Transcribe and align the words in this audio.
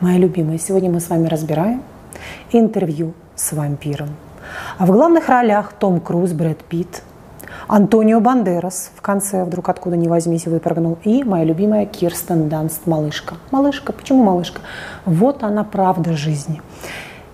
Мои 0.00 0.16
любимые, 0.16 0.60
сегодня 0.60 0.88
мы 0.90 1.00
с 1.00 1.10
вами 1.10 1.26
разбираем 1.26 1.82
интервью 2.52 3.14
с 3.34 3.52
вампиром. 3.52 4.10
А 4.78 4.86
в 4.86 4.92
главных 4.92 5.28
ролях 5.28 5.72
Том 5.72 5.98
Круз, 5.98 6.30
Брэд 6.30 6.58
Питт, 6.58 7.02
Антонио 7.66 8.20
Бандерас 8.20 8.92
в 8.94 9.02
конце 9.02 9.42
вдруг 9.44 9.68
откуда 9.68 9.96
ни 9.96 10.06
возьмись 10.06 10.46
выпрыгнул. 10.46 10.98
И 11.02 11.24
моя 11.24 11.42
любимая 11.42 11.84
Кирстен 11.84 12.48
Данст, 12.48 12.86
малышка. 12.86 13.34
Малышка, 13.50 13.92
почему 13.92 14.22
малышка? 14.22 14.60
Вот 15.04 15.42
она 15.42 15.64
правда 15.64 16.12
жизни. 16.12 16.62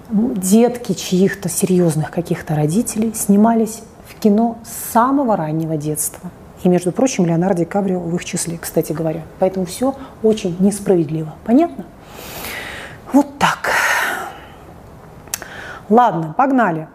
Детки 0.08 0.94
чьих-то 0.94 1.50
серьезных 1.50 2.10
каких-то 2.10 2.54
родителей 2.54 3.12
снимались 3.14 3.82
в 4.08 4.18
кино 4.18 4.56
с 4.64 4.92
самого 4.92 5.36
раннего 5.36 5.76
детства. 5.76 6.30
И, 6.62 6.68
между 6.70 6.92
прочим, 6.92 7.26
Леонардо 7.26 7.58
Ди 7.58 7.64
Каприо 7.66 8.00
в 8.00 8.14
их 8.14 8.24
числе, 8.24 8.56
кстати 8.56 8.94
говоря. 8.94 9.20
Поэтому 9.38 9.66
все 9.66 9.94
очень 10.22 10.56
несправедливо. 10.60 11.34
Понятно? 11.44 11.84
Вот 13.14 13.38
так. 13.38 13.70
Ладно, 15.88 16.34
погнали. 16.36 16.88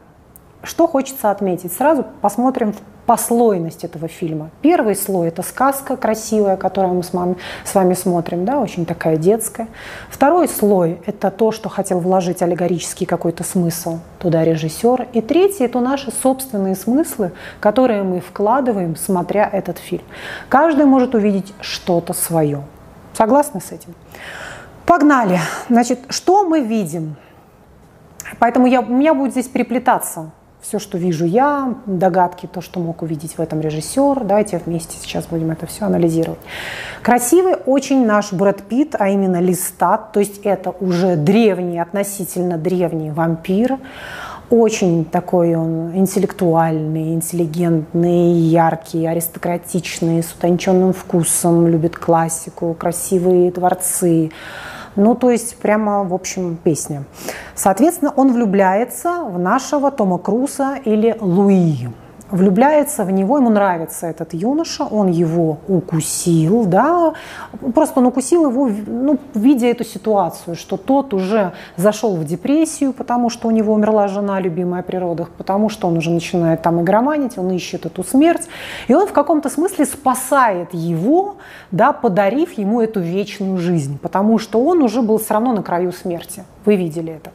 Что 0.63 0.85
хочется 0.85 1.31
отметить? 1.31 1.71
Сразу 1.71 2.05
посмотрим 2.21 2.75
послойность 3.05 3.85
этого 3.85 4.09
фильма. 4.09 4.49
Первый 4.61 4.97
слой– 4.97 5.27
это 5.29 5.43
сказка 5.43 5.95
красивая, 5.95 6.57
которую 6.57 6.95
мы 6.95 7.03
с 7.03 7.13
вами, 7.13 7.37
с 7.63 7.73
вами 7.73 7.93
смотрим, 7.93 8.43
да, 8.43 8.59
очень 8.59 8.85
такая 8.85 9.15
детская. 9.15 9.69
Второй 10.09 10.49
слой– 10.49 11.01
это 11.05 11.31
то, 11.31 11.53
что 11.53 11.69
хотел 11.69 11.99
вложить 12.01 12.41
аллегорический 12.41 13.05
какой-то 13.05 13.45
смысл 13.45 13.99
туда 14.19 14.43
режиссер. 14.43 15.07
И 15.13 15.21
третий– 15.21 15.63
это 15.65 15.79
наши 15.79 16.11
собственные 16.11 16.75
смыслы, 16.75 17.31
которые 17.61 18.03
мы 18.03 18.19
вкладываем, 18.19 18.97
смотря 18.97 19.49
этот 19.49 19.77
фильм. 19.77 20.03
Каждый 20.49 20.83
может 20.83 21.15
увидеть 21.15 21.53
что-то 21.61 22.11
свое. 22.11 22.61
Согласны 23.13 23.61
с 23.61 23.71
этим? 23.71 23.95
Погнали. 24.89 25.39
Значит, 25.69 25.99
что 26.09 26.43
мы 26.43 26.61
видим? 26.61 27.15
Поэтому 28.39 28.65
я, 28.65 28.81
у 28.81 28.87
меня 28.87 29.13
будет 29.13 29.33
здесь 29.33 29.47
переплетаться 29.47 30.31
все, 30.61 30.79
что 30.79 30.97
вижу 30.97 31.25
я, 31.25 31.75
догадки, 31.85 32.49
то, 32.51 32.59
что 32.61 32.79
мог 32.79 33.03
увидеть 33.03 33.37
в 33.37 33.39
этом 33.39 33.61
режиссер. 33.61 34.23
Давайте 34.23 34.59
вместе 34.65 34.97
сейчас 34.99 35.27
будем 35.27 35.51
это 35.51 35.67
все 35.67 35.85
анализировать. 35.85 36.39
Красивый 37.03 37.53
очень 37.67 38.03
наш 38.03 38.33
Брэд 38.33 38.63
Питт, 38.63 38.95
а 38.97 39.09
именно 39.09 39.39
Листат, 39.39 40.11
то 40.11 40.19
есть 40.19 40.39
это 40.43 40.71
уже 40.71 41.15
древний, 41.17 41.77
относительно 41.77 42.57
древний 42.57 43.11
вампир. 43.11 43.77
Очень 44.49 45.05
такой 45.05 45.53
он 45.53 45.95
интеллектуальный, 45.95 47.13
интеллигентный, 47.13 48.31
яркий, 48.31 49.05
аристократичный, 49.05 50.23
с 50.23 50.33
утонченным 50.33 50.93
вкусом, 50.93 51.67
любит 51.67 51.95
классику, 51.95 52.73
красивые 52.73 53.51
дворцы, 53.51 54.31
ну, 54.99 55.15
то 55.15 55.31
есть 55.31 55.57
прямо, 55.57 56.03
в 56.03 56.13
общем, 56.13 56.57
песня. 56.63 57.03
Соответственно, 57.55 58.13
он 58.15 58.33
влюбляется 58.33 59.23
в 59.23 59.39
нашего 59.39 59.91
Тома 59.91 60.17
Круса 60.17 60.77
или 60.85 61.15
Луи. 61.19 61.87
Влюбляется 62.31 63.05
в 63.05 63.11
него, 63.11 63.37
ему 63.37 63.49
нравится 63.49 64.05
этот 64.05 64.35
юноша, 64.35 64.83
он 64.83 65.07
его 65.07 65.57
укусил, 65.67 66.65
да, 66.65 67.13
просто 67.73 68.01
он 68.01 68.05
укусил 68.05 68.47
его, 68.47 68.69
ну, 68.85 69.17
видя 69.33 69.65
эту 69.65 69.83
ситуацию, 69.83 70.55
что 70.55 70.77
тот 70.77 71.15
уже 71.15 71.53
зашел 71.75 72.15
в 72.15 72.23
депрессию, 72.23 72.93
потому 72.93 73.31
что 73.31 73.47
у 73.47 73.51
него 73.51 73.73
умерла 73.73 74.07
жена, 74.07 74.39
любимая 74.39 74.83
при 74.83 74.97
родах, 74.97 75.31
потому 75.31 75.69
что 75.69 75.87
он 75.87 75.97
уже 75.97 76.11
начинает 76.11 76.61
там 76.61 76.79
игроманить, 76.81 77.39
он 77.39 77.49
ищет 77.49 77.87
эту 77.87 78.03
смерть, 78.03 78.47
и 78.87 78.93
он 78.93 79.07
в 79.07 79.11
каком-то 79.11 79.49
смысле 79.49 79.85
спасает 79.85 80.71
его, 80.71 81.37
да, 81.71 81.93
подарив 81.93 82.57
ему 82.57 82.81
эту 82.81 82.99
вечную 82.99 83.57
жизнь, 83.57 83.99
потому 83.99 84.39
что 84.39 84.63
он 84.63 84.81
уже 84.81 85.01
был 85.01 85.19
все 85.19 85.35
равно 85.35 85.53
на 85.53 85.61
краю 85.61 85.91
смерти. 85.91 86.43
Вы 86.65 86.75
видели 86.75 87.13
это. 87.13 87.31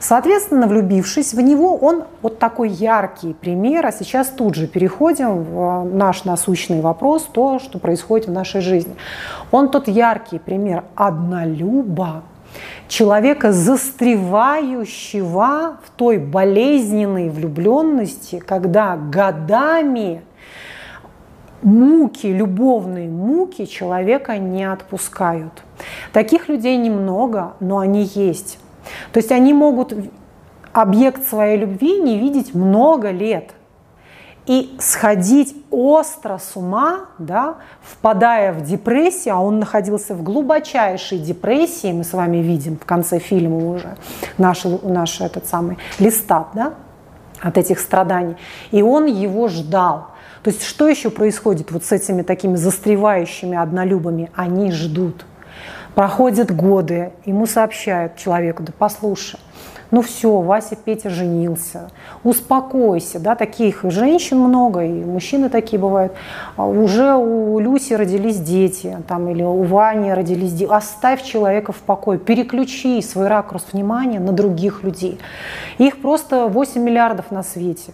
Соответственно, 0.00 0.66
влюбившись 0.66 1.34
в 1.34 1.40
него, 1.40 1.76
он 1.76 2.04
вот 2.22 2.38
такой 2.38 2.68
яркий 2.68 3.34
пример, 3.34 3.86
а 3.86 3.92
сейчас 3.92 4.28
тут 4.28 4.54
же 4.54 4.66
переходим 4.66 5.44
в 5.44 5.84
наш 5.84 6.24
насущный 6.24 6.80
вопрос, 6.80 7.28
то, 7.30 7.58
что 7.58 7.78
происходит 7.78 8.26
в 8.26 8.32
нашей 8.32 8.60
жизни. 8.60 8.94
Он 9.50 9.70
тот 9.70 9.88
яркий 9.88 10.38
пример 10.38 10.84
однолюба, 10.94 12.22
человека, 12.88 13.52
застревающего 13.52 15.78
в 15.84 15.90
той 15.96 16.18
болезненной 16.18 17.30
влюбленности, 17.30 18.38
когда 18.38 18.96
годами 18.96 20.22
муки, 21.62 22.26
любовные 22.26 23.08
муки 23.08 23.66
человека 23.66 24.38
не 24.38 24.64
отпускают. 24.64 25.62
Таких 26.12 26.48
людей 26.48 26.76
немного, 26.76 27.54
но 27.60 27.78
они 27.78 28.04
есть. 28.14 28.58
То 29.12 29.18
есть 29.18 29.32
они 29.32 29.52
могут 29.52 29.94
объект 30.72 31.26
своей 31.26 31.56
любви 31.56 32.00
не 32.00 32.18
видеть 32.18 32.54
много 32.54 33.10
лет 33.10 33.52
и 34.46 34.76
сходить 34.78 35.56
остро 35.70 36.38
с 36.38 36.56
ума, 36.56 37.06
да, 37.18 37.56
впадая 37.82 38.52
в 38.52 38.62
депрессию, 38.62 39.34
а 39.34 39.40
он 39.40 39.58
находился 39.58 40.14
в 40.14 40.22
глубочайшей 40.22 41.18
депрессии, 41.18 41.92
мы 41.92 42.04
с 42.04 42.12
вами 42.12 42.38
видим 42.38 42.78
в 42.78 42.84
конце 42.84 43.18
фильма 43.18 43.70
уже 43.70 43.96
наш, 44.38 44.64
наш 44.64 45.20
этот 45.20 45.46
самый 45.46 45.78
листат, 45.98 46.48
да, 46.54 46.74
от 47.40 47.58
этих 47.58 47.80
страданий, 47.80 48.36
и 48.70 48.82
он 48.82 49.06
его 49.06 49.48
ждал. 49.48 50.08
То 50.46 50.50
есть 50.50 50.62
что 50.62 50.86
еще 50.86 51.10
происходит 51.10 51.72
вот 51.72 51.84
с 51.84 51.90
этими 51.90 52.22
такими 52.22 52.54
застревающими 52.54 53.58
однолюбами? 53.58 54.30
Они 54.36 54.70
ждут. 54.70 55.26
Проходят 55.96 56.54
годы, 56.54 57.10
ему 57.24 57.46
сообщают 57.46 58.14
человеку, 58.14 58.62
да 58.62 58.72
послушай, 58.78 59.40
ну 59.90 60.02
все, 60.02 60.40
Вася 60.40 60.76
Петя 60.76 61.10
женился, 61.10 61.90
успокойся, 62.24 63.20
да, 63.20 63.34
таких 63.34 63.80
женщин 63.84 64.38
много, 64.38 64.84
и 64.84 65.04
мужчины 65.04 65.48
такие 65.48 65.78
бывают, 65.78 66.12
а 66.56 66.66
уже 66.66 67.14
у 67.14 67.58
Люси 67.58 67.94
родились 67.94 68.38
дети, 68.38 68.96
там, 69.06 69.28
или 69.28 69.42
у 69.42 69.62
Вани 69.62 70.12
родились 70.12 70.52
дети, 70.52 70.70
оставь 70.70 71.22
человека 71.22 71.72
в 71.72 71.78
покое, 71.78 72.18
переключи 72.18 73.00
свой 73.02 73.28
ракурс 73.28 73.64
внимания 73.72 74.20
на 74.20 74.32
других 74.32 74.82
людей. 74.82 75.18
Их 75.78 76.00
просто 76.00 76.48
8 76.48 76.82
миллиардов 76.82 77.30
на 77.30 77.42
свете. 77.42 77.92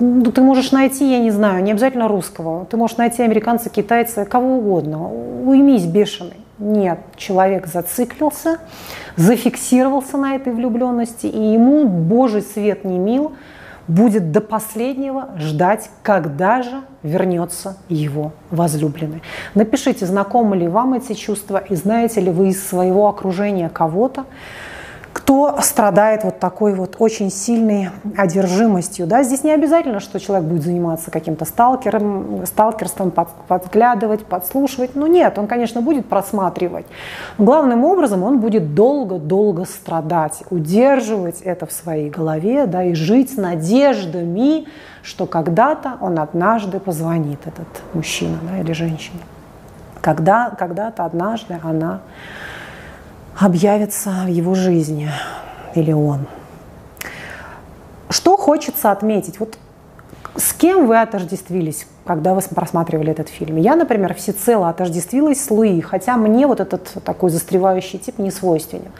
Ну, 0.00 0.24
ты 0.24 0.42
можешь 0.42 0.72
найти, 0.72 1.10
я 1.10 1.18
не 1.18 1.30
знаю, 1.30 1.62
не 1.62 1.72
обязательно 1.72 2.08
русского, 2.08 2.66
ты 2.66 2.76
можешь 2.76 2.96
найти 2.96 3.22
американца, 3.22 3.70
китайца, 3.70 4.24
кого 4.24 4.56
угодно, 4.58 5.08
уймись 5.44 5.86
бешеный. 5.86 6.41
Нет, 6.58 7.00
человек 7.16 7.66
зациклился, 7.66 8.58
зафиксировался 9.16 10.16
на 10.16 10.36
этой 10.36 10.52
влюбленности, 10.52 11.26
и 11.26 11.52
ему 11.52 11.86
Божий 11.86 12.42
свет 12.42 12.84
не 12.84 12.98
мил, 12.98 13.32
будет 13.88 14.30
до 14.32 14.40
последнего 14.40 15.30
ждать, 15.38 15.90
когда 16.02 16.62
же 16.62 16.82
вернется 17.02 17.76
его 17.88 18.32
возлюбленный. 18.50 19.22
Напишите, 19.54 20.06
знакомы 20.06 20.56
ли 20.56 20.68
вам 20.68 20.94
эти 20.94 21.14
чувства 21.14 21.58
и 21.58 21.74
знаете 21.74 22.20
ли 22.20 22.30
вы 22.30 22.48
из 22.48 22.64
своего 22.64 23.08
окружения 23.08 23.68
кого-то, 23.68 24.24
кто 25.12 25.58
страдает 25.60 26.24
вот 26.24 26.38
такой 26.38 26.74
вот 26.74 26.96
очень 26.98 27.30
сильной 27.30 27.90
одержимостью. 28.16 29.06
Да? 29.06 29.22
Здесь 29.22 29.44
не 29.44 29.52
обязательно, 29.52 30.00
что 30.00 30.18
человек 30.18 30.48
будет 30.48 30.62
заниматься 30.62 31.10
каким-то 31.10 31.44
сталкером, 31.44 32.46
сталкерством, 32.46 33.10
под, 33.10 33.28
подглядывать, 33.46 34.24
подслушивать. 34.24 34.94
Ну 34.94 35.06
нет, 35.06 35.38
он, 35.38 35.46
конечно, 35.46 35.82
будет 35.82 36.06
просматривать. 36.06 36.86
главным 37.38 37.84
образом 37.84 38.22
он 38.22 38.40
будет 38.40 38.74
долго-долго 38.74 39.64
страдать, 39.64 40.42
удерживать 40.50 41.42
это 41.42 41.66
в 41.66 41.72
своей 41.72 42.08
голове 42.08 42.66
да, 42.66 42.84
и 42.84 42.94
жить 42.94 43.36
надеждами, 43.36 44.66
что 45.02 45.26
когда-то 45.26 45.98
он 46.00 46.18
однажды 46.18 46.80
позвонит, 46.80 47.40
этот 47.46 47.68
мужчина 47.92 48.38
да, 48.50 48.60
или 48.60 48.72
женщина. 48.72 49.20
Когда, 50.00 50.50
когда-то 50.50 51.04
однажды 51.04 51.58
она 51.62 52.00
объявится 53.38 54.10
в 54.24 54.28
его 54.28 54.54
жизни 54.54 55.10
или 55.74 55.92
он. 55.92 56.26
Что 58.10 58.36
хочется 58.36 58.90
отметить? 58.90 59.40
Вот 59.40 59.56
с 60.36 60.52
кем 60.52 60.86
вы 60.86 61.00
отождествились, 61.00 61.86
когда 62.04 62.34
вы 62.34 62.40
просматривали 62.54 63.10
этот 63.10 63.28
фильм? 63.28 63.56
Я, 63.56 63.76
например, 63.76 64.14
всецело 64.14 64.68
отождествилась 64.68 65.44
с 65.44 65.50
Луи, 65.50 65.80
хотя 65.80 66.16
мне 66.16 66.46
вот 66.46 66.60
этот 66.60 66.92
такой 67.04 67.30
застревающий 67.30 67.98
тип 67.98 68.18
не 68.18 68.30
свойственен. 68.30 68.92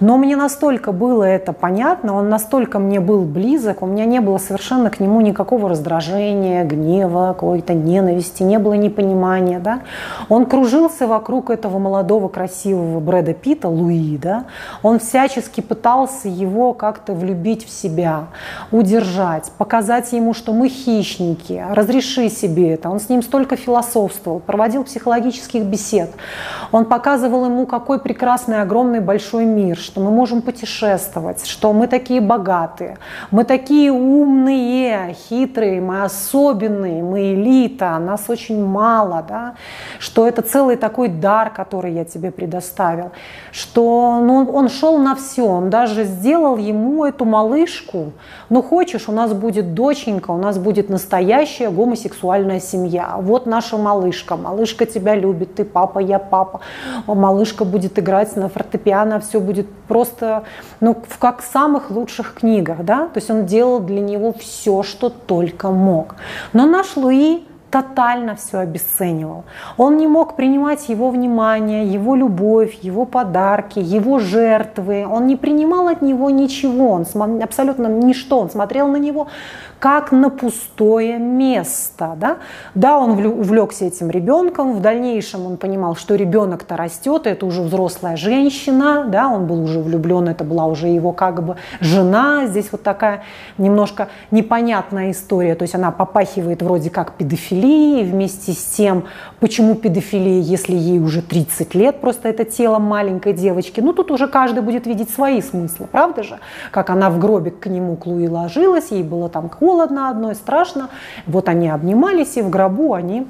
Но 0.00 0.16
мне 0.16 0.36
настолько 0.36 0.92
было 0.92 1.24
это 1.24 1.52
понятно, 1.52 2.14
он 2.14 2.28
настолько 2.28 2.78
мне 2.78 3.00
был 3.00 3.22
близок, 3.24 3.82
у 3.82 3.86
меня 3.86 4.04
не 4.04 4.20
было 4.20 4.38
совершенно 4.38 4.90
к 4.90 5.00
нему 5.00 5.20
никакого 5.20 5.68
раздражения, 5.68 6.64
гнева, 6.64 7.34
какой-то 7.34 7.74
ненависти, 7.74 8.42
не 8.42 8.58
было 8.58 8.74
непонимания. 8.74 9.58
Да? 9.58 9.80
Он 10.28 10.46
кружился 10.46 11.06
вокруг 11.06 11.50
этого 11.50 11.78
молодого 11.78 12.28
красивого 12.28 13.00
Брэда 13.00 13.34
Питта, 13.34 13.68
Луи. 13.68 14.16
Да? 14.18 14.44
Он 14.82 14.98
всячески 14.98 15.60
пытался 15.60 16.28
его 16.28 16.72
как-то 16.72 17.12
влюбить 17.12 17.66
в 17.66 17.70
себя, 17.70 18.26
удержать, 18.70 19.50
показать 19.58 20.12
ему, 20.12 20.34
что 20.34 20.52
мы 20.52 20.68
хищники, 20.68 21.64
разреши 21.72 22.28
себе 22.38 22.74
это. 22.74 22.90
Он 22.90 23.00
с 23.00 23.08
ним 23.08 23.22
столько 23.22 23.56
философствовал, 23.56 24.40
проводил 24.40 24.84
психологических 24.84 25.62
бесед. 25.64 26.10
Он 26.72 26.84
показывал 26.84 27.44
ему, 27.46 27.66
какой 27.66 27.98
прекрасный, 27.98 28.62
огромный, 28.62 29.00
большой 29.00 29.44
мир, 29.44 29.76
что 29.76 30.00
мы 30.00 30.10
можем 30.10 30.42
путешествовать, 30.42 31.46
что 31.46 31.72
мы 31.72 31.86
такие 31.86 32.20
богатые, 32.20 32.98
мы 33.30 33.44
такие 33.44 33.90
умные, 33.90 35.14
хитрые, 35.28 35.80
мы 35.80 36.02
особенные, 36.02 37.02
мы 37.02 37.34
элита, 37.34 37.98
нас 37.98 38.24
очень 38.28 38.64
мало, 38.64 39.24
да? 39.28 39.54
что 39.98 40.26
это 40.26 40.42
целый 40.42 40.76
такой 40.76 41.08
дар, 41.08 41.50
который 41.50 41.92
я 41.92 42.04
тебе 42.04 42.30
предоставил, 42.30 43.10
что 43.52 44.20
ну, 44.22 44.50
он 44.52 44.68
шел 44.68 44.98
на 44.98 45.14
все, 45.14 45.46
он 45.46 45.70
даже 45.70 46.04
сделал 46.04 46.56
ему 46.56 47.04
эту 47.04 47.24
малышку, 47.24 48.12
ну 48.48 48.62
хочешь, 48.62 49.08
у 49.08 49.12
нас 49.12 49.32
будет 49.32 49.74
доченька, 49.74 50.30
у 50.30 50.38
нас 50.38 50.58
будет 50.58 50.88
настоящая 50.88 51.70
гомосексуальная 51.70 52.27
семья, 52.60 53.16
вот 53.18 53.46
наша 53.46 53.76
малышка, 53.76 54.36
малышка 54.36 54.86
тебя 54.86 55.14
любит, 55.14 55.54
ты 55.54 55.64
папа, 55.64 55.98
я 55.98 56.18
папа, 56.18 56.60
малышка 57.06 57.64
будет 57.64 57.98
играть 57.98 58.36
на 58.36 58.48
фортепиано, 58.48 59.20
все 59.20 59.40
будет 59.40 59.66
просто, 59.88 60.44
ну, 60.80 60.96
как 61.18 61.42
в 61.42 61.44
самых 61.44 61.90
лучших 61.90 62.34
книгах, 62.34 62.84
да, 62.84 63.08
то 63.08 63.18
есть 63.18 63.30
он 63.30 63.46
делал 63.46 63.80
для 63.80 64.00
него 64.00 64.32
все, 64.32 64.82
что 64.82 65.08
только 65.08 65.70
мог. 65.70 66.14
Но 66.52 66.66
наш 66.66 66.96
Луи 66.96 67.47
тотально 67.70 68.34
все 68.34 68.58
обесценивал. 68.58 69.44
Он 69.76 69.96
не 69.96 70.06
мог 70.06 70.36
принимать 70.36 70.88
его 70.88 71.10
внимание, 71.10 71.86
его 71.86 72.16
любовь, 72.16 72.78
его 72.82 73.04
подарки, 73.04 73.78
его 73.78 74.18
жертвы. 74.18 75.06
Он 75.06 75.26
не 75.26 75.36
принимал 75.36 75.88
от 75.88 76.02
него 76.02 76.30
ничего, 76.30 76.90
он 76.90 77.06
абсолютно 77.42 77.86
ничто. 77.86 78.40
Он 78.40 78.50
смотрел 78.50 78.88
на 78.88 78.96
него 78.96 79.28
как 79.78 80.12
на 80.12 80.30
пустое 80.30 81.18
место. 81.18 82.14
Да, 82.16 82.38
да 82.74 82.98
он 82.98 83.10
увлекся 83.24 83.84
этим 83.84 84.10
ребенком, 84.10 84.74
в 84.74 84.80
дальнейшем 84.80 85.46
он 85.46 85.56
понимал, 85.56 85.94
что 85.96 86.14
ребенок-то 86.14 86.76
растет, 86.76 87.26
это 87.26 87.46
уже 87.46 87.62
взрослая 87.62 88.16
женщина, 88.16 89.04
да, 89.06 89.28
он 89.28 89.46
был 89.46 89.62
уже 89.62 89.80
влюблен, 89.80 90.28
это 90.28 90.44
была 90.44 90.66
уже 90.66 90.88
его 90.88 91.12
как 91.12 91.44
бы 91.44 91.56
жена. 91.80 92.46
Здесь 92.46 92.68
вот 92.72 92.82
такая 92.82 93.22
немножко 93.56 94.08
непонятная 94.30 95.12
история, 95.12 95.54
то 95.54 95.62
есть 95.62 95.74
она 95.74 95.90
попахивает 95.90 96.62
вроде 96.62 96.90
как 96.90 97.12
педофилией, 97.12 97.57
вместе 97.58 98.52
с 98.52 98.64
тем, 98.64 99.04
почему 99.40 99.74
педофилия, 99.74 100.40
если 100.40 100.74
ей 100.74 101.00
уже 101.00 101.22
30 101.22 101.74
лет, 101.74 102.00
просто 102.00 102.28
это 102.28 102.44
тело 102.44 102.78
маленькой 102.78 103.32
девочки. 103.32 103.80
Ну 103.80 103.92
тут 103.92 104.10
уже 104.10 104.28
каждый 104.28 104.62
будет 104.62 104.86
видеть 104.86 105.10
свои 105.10 105.40
смыслы, 105.42 105.86
правда 105.90 106.22
же? 106.22 106.38
Как 106.70 106.90
она 106.90 107.10
в 107.10 107.18
гробик 107.18 107.60
к 107.60 107.66
нему 107.66 107.96
к 107.96 108.06
Луи 108.06 108.28
ложилась, 108.28 108.90
ей 108.90 109.02
было 109.02 109.28
там 109.28 109.48
холодно 109.48 110.10
одной, 110.10 110.34
страшно. 110.34 110.88
Вот 111.26 111.48
они 111.48 111.68
обнимались, 111.68 112.36
и 112.36 112.42
в 112.42 112.50
гробу 112.50 112.94
они 112.94 113.26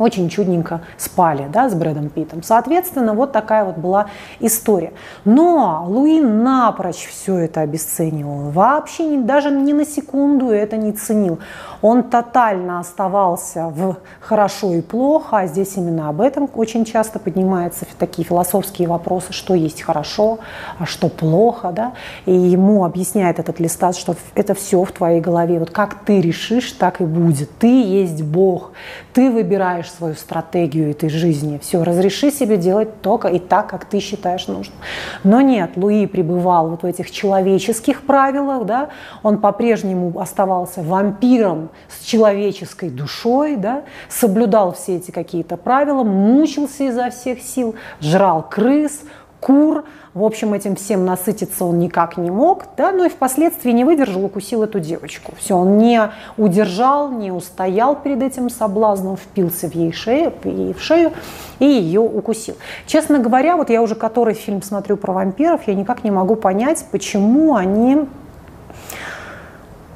очень 0.00 0.28
чудненько 0.28 0.80
спали 0.96 1.46
да, 1.52 1.68
с 1.68 1.74
Брэдом 1.74 2.08
Питтом. 2.08 2.42
Соответственно, 2.42 3.12
вот 3.14 3.32
такая 3.32 3.64
вот 3.64 3.76
была 3.76 4.06
история. 4.40 4.92
Но 5.24 5.84
Луи 5.86 6.20
напрочь 6.20 7.06
все 7.06 7.36
это 7.36 7.60
обесценивал. 7.60 8.50
Вообще 8.50 9.18
даже 9.18 9.50
ни 9.50 9.72
на 9.72 9.84
секунду 9.84 10.48
это 10.48 10.76
не 10.76 10.92
ценил. 10.92 11.38
Он 11.82 12.02
тотально 12.02 12.80
оставался 12.80 13.68
в 13.68 13.96
хорошо 14.20 14.74
и 14.74 14.82
плохо, 14.82 15.38
а 15.38 15.46
здесь 15.46 15.76
именно 15.76 16.08
об 16.08 16.20
этом 16.20 16.48
очень 16.54 16.84
часто 16.84 17.18
поднимаются 17.18 17.86
такие 17.98 18.26
философские 18.26 18.88
вопросы, 18.88 19.32
что 19.32 19.54
есть 19.54 19.82
хорошо, 19.82 20.38
а 20.78 20.86
что 20.86 21.08
плохо. 21.08 21.72
Да? 21.72 21.92
И 22.26 22.32
ему 22.32 22.84
объясняет 22.84 23.38
этот 23.38 23.60
листат, 23.60 23.96
что 23.96 24.14
это 24.34 24.54
все 24.54 24.84
в 24.84 24.92
твоей 24.92 25.20
голове. 25.20 25.58
Вот 25.58 25.70
как 25.70 26.04
ты 26.04 26.20
решишь, 26.20 26.72
так 26.72 27.00
и 27.00 27.04
будет. 27.04 27.50
Ты 27.58 27.82
есть 27.82 28.22
Бог. 28.22 28.72
Ты 29.14 29.30
выбираешь 29.30 29.90
свою 29.90 30.14
стратегию 30.14 30.90
этой 30.90 31.08
жизни. 31.08 31.58
Все, 31.62 31.82
разреши 31.82 32.30
себе 32.30 32.56
делать 32.56 33.00
только 33.00 33.28
и 33.28 33.38
так, 33.38 33.68
как 33.68 33.86
ты 33.86 34.00
считаешь 34.00 34.46
нужным. 34.48 34.76
Но 35.24 35.40
нет, 35.40 35.72
Луи 35.76 36.06
пребывал 36.06 36.68
вот 36.68 36.82
в 36.82 36.86
этих 36.86 37.10
человеческих 37.10 38.02
правилах, 38.02 38.66
да, 38.66 38.90
он 39.22 39.38
по-прежнему 39.38 40.18
оставался 40.20 40.82
вампиром 40.82 41.69
с 41.88 42.04
человеческой 42.04 42.90
душой, 42.90 43.56
да, 43.56 43.82
соблюдал 44.08 44.72
все 44.72 44.96
эти 44.96 45.10
какие-то 45.10 45.56
правила, 45.56 46.02
мучился 46.04 46.84
изо 46.84 47.10
всех 47.10 47.40
сил, 47.42 47.74
жрал 48.00 48.46
крыс, 48.48 49.02
кур, 49.40 49.84
в 50.12 50.24
общем, 50.24 50.54
этим 50.54 50.74
всем 50.74 51.04
насытиться 51.04 51.64
он 51.64 51.78
никак 51.78 52.16
не 52.16 52.30
мог, 52.30 52.64
да, 52.76 52.90
но 52.90 53.04
и 53.04 53.08
впоследствии 53.08 53.70
не 53.70 53.84
выдержал, 53.84 54.24
укусил 54.24 54.64
эту 54.64 54.80
девочку. 54.80 55.32
Все, 55.38 55.54
он 55.56 55.78
не 55.78 56.10
удержал, 56.36 57.12
не 57.12 57.30
устоял 57.30 57.94
перед 57.94 58.22
этим 58.22 58.50
соблазном, 58.50 59.16
впился 59.16 59.68
в 59.68 59.74
ей, 59.74 59.92
шею, 59.92 60.32
ей 60.44 60.74
в 60.74 60.82
шею 60.82 61.12
и 61.60 61.64
ее 61.64 62.00
укусил. 62.00 62.56
Честно 62.86 63.20
говоря, 63.20 63.56
вот 63.56 63.70
я 63.70 63.82
уже 63.82 63.94
который 63.94 64.34
фильм 64.34 64.62
смотрю 64.62 64.96
про 64.96 65.12
вампиров, 65.12 65.66
я 65.68 65.74
никак 65.74 66.02
не 66.02 66.10
могу 66.10 66.34
понять, 66.34 66.84
почему 66.90 67.54
они, 67.54 68.06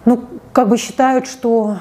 ну, 0.05 0.25
как 0.55 0.69
бы 0.69 0.79
считают, 0.79 1.27
что 1.27 1.79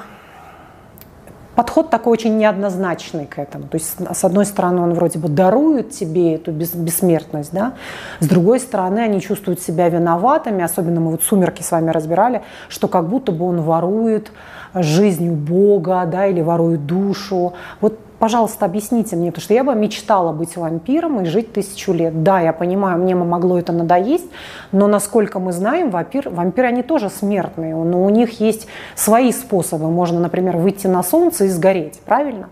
подход 1.54 1.90
такой 1.90 2.12
очень 2.12 2.36
неоднозначный 2.36 3.24
к 3.24 3.38
этому. 3.38 3.68
То 3.68 3.76
есть, 3.76 3.94
с 4.12 4.24
одной 4.24 4.44
стороны, 4.44 4.80
он 4.80 4.94
вроде 4.94 5.20
бы 5.20 5.28
дарует 5.28 5.90
тебе 5.90 6.34
эту 6.34 6.50
бессмертность, 6.50 7.52
да? 7.52 7.74
с 8.18 8.26
другой 8.26 8.58
стороны, 8.58 8.98
они 8.98 9.20
чувствуют 9.20 9.60
себя 9.60 9.88
виноватыми, 9.88 10.64
особенно 10.64 11.00
мы 11.00 11.12
вот 11.12 11.22
«Сумерки» 11.22 11.62
с 11.62 11.70
вами 11.70 11.90
разбирали, 11.90 12.42
что 12.68 12.88
как 12.88 13.08
будто 13.08 13.30
бы 13.30 13.46
он 13.46 13.60
ворует 13.62 14.32
жизнь 14.74 15.28
у 15.28 15.34
Бога, 15.34 16.04
да, 16.10 16.26
или 16.26 16.40
ворует 16.40 16.84
душу. 16.84 17.54
Вот 17.80 17.96
пожалуйста, 18.24 18.64
объясните 18.64 19.16
мне, 19.16 19.30
потому 19.30 19.44
что 19.44 19.52
я 19.52 19.62
бы 19.62 19.74
мечтала 19.74 20.32
быть 20.32 20.56
вампиром 20.56 21.20
и 21.20 21.24
жить 21.26 21.52
тысячу 21.52 21.92
лет. 21.92 22.22
Да, 22.22 22.40
я 22.40 22.54
понимаю, 22.54 22.98
мне 22.98 23.14
могло 23.14 23.58
это 23.58 23.70
надоесть, 23.74 24.30
но 24.72 24.86
насколько 24.86 25.38
мы 25.38 25.52
знаем, 25.52 25.90
вампир, 25.90 26.30
вампиры, 26.30 26.68
они 26.68 26.82
тоже 26.82 27.10
смертные, 27.10 27.74
но 27.74 28.02
у 28.02 28.08
них 28.08 28.40
есть 28.40 28.66
свои 28.94 29.30
способы. 29.30 29.90
Можно, 29.90 30.20
например, 30.20 30.56
выйти 30.56 30.86
на 30.86 31.02
солнце 31.02 31.44
и 31.44 31.48
сгореть, 31.48 32.00
правильно? 32.06 32.48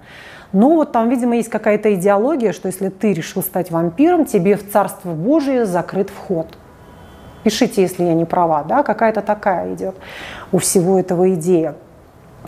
Но 0.53 0.75
вот 0.75 0.93
там, 0.93 1.09
видимо, 1.09 1.37
есть 1.37 1.49
какая-то 1.49 1.95
идеология, 1.95 2.53
что 2.53 2.69
если 2.69 2.91
ты 2.91 3.15
решил 3.15 3.43
стать 3.43 3.71
вампиром, 3.71 4.27
тебе 4.27 4.59
в 4.59 4.71
Царство 4.71 5.13
Божие 5.13 5.65
закрыт 5.65 6.11
вход. 6.11 6.49
Пишите, 7.45 7.81
если 7.81 8.05
я 8.05 8.13
не 8.13 8.27
права, 8.27 8.63
да, 8.63 8.83
какая-то 8.83 9.23
такая 9.23 9.73
идет 9.73 9.95
у 10.53 10.59
всего 10.59 11.01
этого 11.01 11.33
идея. 11.33 11.77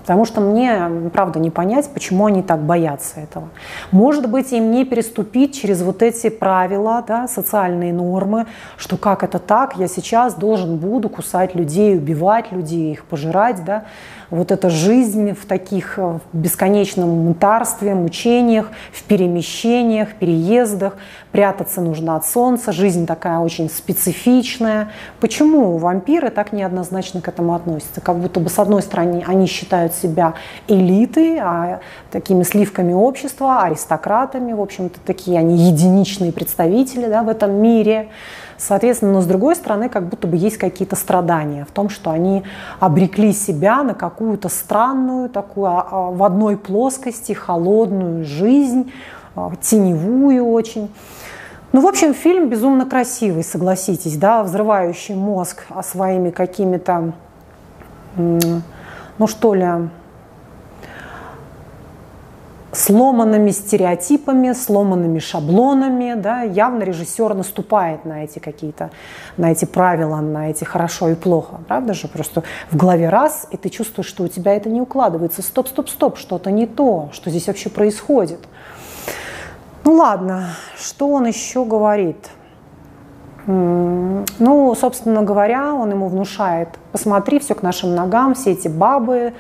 Потому 0.05 0.27
что 0.27 0.43
мне, 0.43 1.11
правда, 1.15 1.39
не 1.39 1.49
понять, 1.49 1.89
почему 1.89 2.27
они 2.27 2.43
так 2.43 2.61
боятся 2.61 3.21
этого. 3.21 3.49
Может 3.91 4.29
быть, 4.29 4.53
им 4.53 4.71
не 4.71 4.85
переступить 4.85 5.59
через 5.59 5.81
вот 5.81 6.03
эти 6.03 6.29
правила, 6.29 7.03
да, 7.09 7.27
социальные 7.27 7.95
нормы, 7.95 8.45
что 8.77 8.99
как 8.99 9.23
это 9.23 9.39
так, 9.39 9.79
я 9.79 9.89
сейчас 9.89 10.35
должен 10.35 10.77
буду 10.77 11.09
кусать 11.09 11.55
людей, 11.55 11.97
убивать 11.97 12.53
людей, 12.53 12.93
их 12.93 13.07
пожирать, 13.07 13.65
да, 13.65 13.85
вот 14.31 14.53
эта 14.53 14.71
жизнь 14.71 15.33
в 15.33 15.47
таких 15.47 15.99
э, 15.99 16.19
бесконечном 16.33 17.27
мытарстве, 17.27 17.95
мучениях, 17.95 18.71
в 18.93 19.03
перемещениях, 19.05 20.15
переездах, 20.15 20.97
прятаться 21.33 21.81
нужно 21.81 22.17
от 22.17 22.27
солнца, 22.27 22.73
жизнь 22.73 23.07
такая 23.07 23.39
очень 23.39 23.69
специфичная. 23.69 24.91
Почему 25.21 25.79
вампиры 25.79 26.31
так 26.31 26.53
неоднозначно 26.53 27.21
к 27.21 27.29
этому 27.29 27.55
относятся? 27.55 28.01
Как 28.01 28.19
будто 28.19 28.41
бы 28.41 28.49
с 28.49 28.59
одной 28.59 28.83
стороны 28.83 29.25
они 29.27 29.47
считают 29.47 29.95
себя 29.95 30.35
элитой, 30.69 31.39
а 31.39 31.81
такими 32.11 32.43
сливками 32.43 32.93
общества, 32.93 33.63
аристократами, 33.63 34.53
в 34.53 34.61
общем-то 34.61 35.01
такие 35.05 35.39
они 35.39 35.57
единичные 35.57 36.33
представители 36.33 37.07
да, 37.07 37.23
в 37.23 37.29
этом 37.29 37.53
мире. 37.53 38.09
Соответственно, 38.57 39.13
но 39.13 39.21
с 39.21 39.27
другой 39.27 39.57
стороны, 39.57 39.89
как 39.89 40.09
будто 40.09 40.27
бы 40.27 40.37
есть 40.37 40.59
какие-то 40.59 40.97
страдания 40.97 41.65
в 41.65 41.73
том, 41.73 41.89
что 41.89 42.11
они 42.11 42.45
обрекли 42.81 43.33
себя 43.33 43.83
на 43.83 43.95
какую-то 43.95 44.49
странную, 44.49 45.29
такую 45.29 45.67
а, 45.67 45.87
а, 45.91 46.11
в 46.11 46.23
одной 46.23 46.57
плоскости, 46.57 47.33
холодную 47.33 48.25
жизнь, 48.25 48.93
а, 49.35 49.53
теневую 49.61 50.47
очень. 50.47 50.93
Ну, 51.73 51.81
в 51.81 51.87
общем, 51.87 52.15
фильм 52.15 52.49
безумно 52.49 52.87
красивый, 52.87 53.43
согласитесь, 53.43 54.17
да, 54.17 54.45
взрывающий 54.45 55.17
мозг 55.17 55.65
своими 55.83 56.31
какими-то, 56.31 57.13
ну 58.17 59.27
что 59.27 59.55
ли, 59.55 59.67
сломанными 62.75 63.51
стереотипами, 63.51 64.53
сломанными 64.53 65.19
шаблонами. 65.19 66.15
Да, 66.15 66.43
явно 66.43 66.83
режиссер 66.83 67.35
наступает 67.35 68.05
на 68.05 68.25
эти 68.25 68.39
какие-то, 68.39 68.91
на 69.37 69.53
эти 69.53 69.65
правила, 69.65 70.17
на 70.17 70.51
эти 70.51 70.65
хорошо 70.65 71.09
и 71.09 71.15
плохо. 71.15 71.61
Правда 71.69 71.95
же? 71.95 72.09
Просто 72.09 72.43
в 72.71 72.77
голове 72.77 73.09
раз, 73.09 73.47
и 73.51 73.57
ты 73.57 73.69
чувствуешь, 73.69 74.09
что 74.09 74.25
у 74.25 74.29
тебя 74.29 74.55
это 74.55 74.69
не 74.69 74.81
укладывается. 74.81 75.43
Стоп, 75.43 75.69
стоп, 75.69 75.89
стоп, 75.89 76.19
что-то 76.19 76.51
не 76.51 76.67
то, 76.67 77.09
что 77.13 77.31
здесь 77.31 77.47
вообще 77.47 77.71
происходит. 77.71 78.41
Ну 79.85 79.95
ладно, 79.95 80.51
что 80.79 81.09
он 81.09 81.27
еще 81.27 81.65
говорит? 81.65 82.31
Ну, 83.47 84.75
собственно 84.75 85.23
говоря, 85.23 85.75
он 85.75 85.91
ему 85.91 86.09
внушает, 86.09 86.71
посмотри, 86.93 87.39
все 87.39 87.55
к 87.55 87.63
нашим 87.63 87.95
ногам, 87.95 88.35
все 88.35 88.53
эти 88.53 88.69
бабы, 88.69 89.35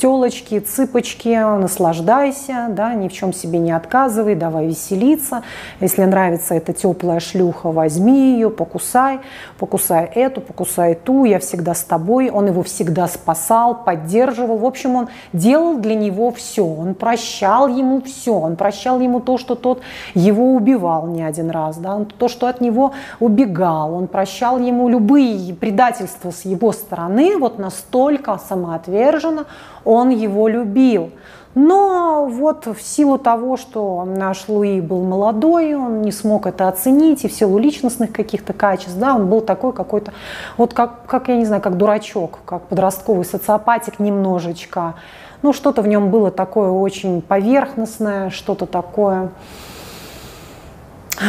телочки, 0.00 0.58
цыпочки, 0.60 1.28
наслаждайся, 1.28 2.68
да, 2.70 2.94
ни 2.94 3.08
в 3.08 3.12
чем 3.12 3.34
себе 3.34 3.58
не 3.58 3.70
отказывай, 3.72 4.34
давай 4.34 4.66
веселиться. 4.66 5.42
Если 5.80 6.02
нравится 6.04 6.54
эта 6.54 6.72
теплая 6.72 7.20
шлюха, 7.20 7.70
возьми 7.70 8.32
ее, 8.32 8.48
покусай, 8.48 9.20
покусай 9.58 10.06
эту, 10.06 10.40
покусай 10.40 10.94
ту, 10.94 11.26
я 11.26 11.38
всегда 11.38 11.74
с 11.74 11.84
тобой. 11.84 12.30
Он 12.30 12.46
его 12.46 12.62
всегда 12.62 13.08
спасал, 13.08 13.84
поддерживал. 13.84 14.56
В 14.56 14.64
общем, 14.64 14.96
он 14.96 15.08
делал 15.34 15.76
для 15.76 15.94
него 15.94 16.30
все. 16.30 16.64
Он 16.64 16.94
прощал 16.94 17.68
ему 17.68 18.00
все. 18.00 18.32
Он 18.32 18.56
прощал 18.56 19.00
ему 19.00 19.20
то, 19.20 19.36
что 19.36 19.54
тот 19.54 19.82
его 20.14 20.54
убивал 20.54 21.08
не 21.08 21.22
один 21.22 21.50
раз, 21.50 21.76
да, 21.76 22.06
то, 22.18 22.28
что 22.28 22.46
от 22.46 22.62
него 22.62 22.92
убегал. 23.18 23.94
Он 23.94 24.06
прощал 24.06 24.58
ему 24.58 24.88
любые 24.88 25.54
предательства 25.54 26.30
с 26.30 26.46
его 26.46 26.72
стороны, 26.72 27.36
вот 27.36 27.58
настолько 27.58 28.40
самоотверженно 28.48 29.44
он 29.90 30.10
его 30.10 30.48
любил. 30.48 31.10
Но 31.56 32.28
вот 32.30 32.66
в 32.66 32.80
силу 32.80 33.18
того, 33.18 33.56
что 33.56 34.04
наш 34.04 34.48
Луи 34.48 34.80
был 34.80 35.02
молодой, 35.02 35.74
он 35.74 36.02
не 36.02 36.12
смог 36.12 36.46
это 36.46 36.68
оценить, 36.68 37.24
и 37.24 37.28
в 37.28 37.32
силу 37.32 37.58
личностных 37.58 38.12
каких-то 38.12 38.52
качеств, 38.52 38.96
да, 38.96 39.16
он 39.16 39.28
был 39.28 39.40
такой 39.40 39.72
какой-то, 39.72 40.12
вот 40.56 40.74
как, 40.74 41.06
как, 41.06 41.28
я 41.28 41.36
не 41.36 41.44
знаю, 41.44 41.60
как 41.60 41.76
дурачок, 41.76 42.38
как 42.44 42.62
подростковый 42.62 43.24
социопатик 43.24 43.98
немножечко. 43.98 44.94
Ну, 45.42 45.52
что-то 45.52 45.82
в 45.82 45.88
нем 45.88 46.10
было 46.10 46.30
такое 46.30 46.70
очень 46.70 47.20
поверхностное, 47.20 48.30
что-то 48.30 48.66
такое, 48.66 49.30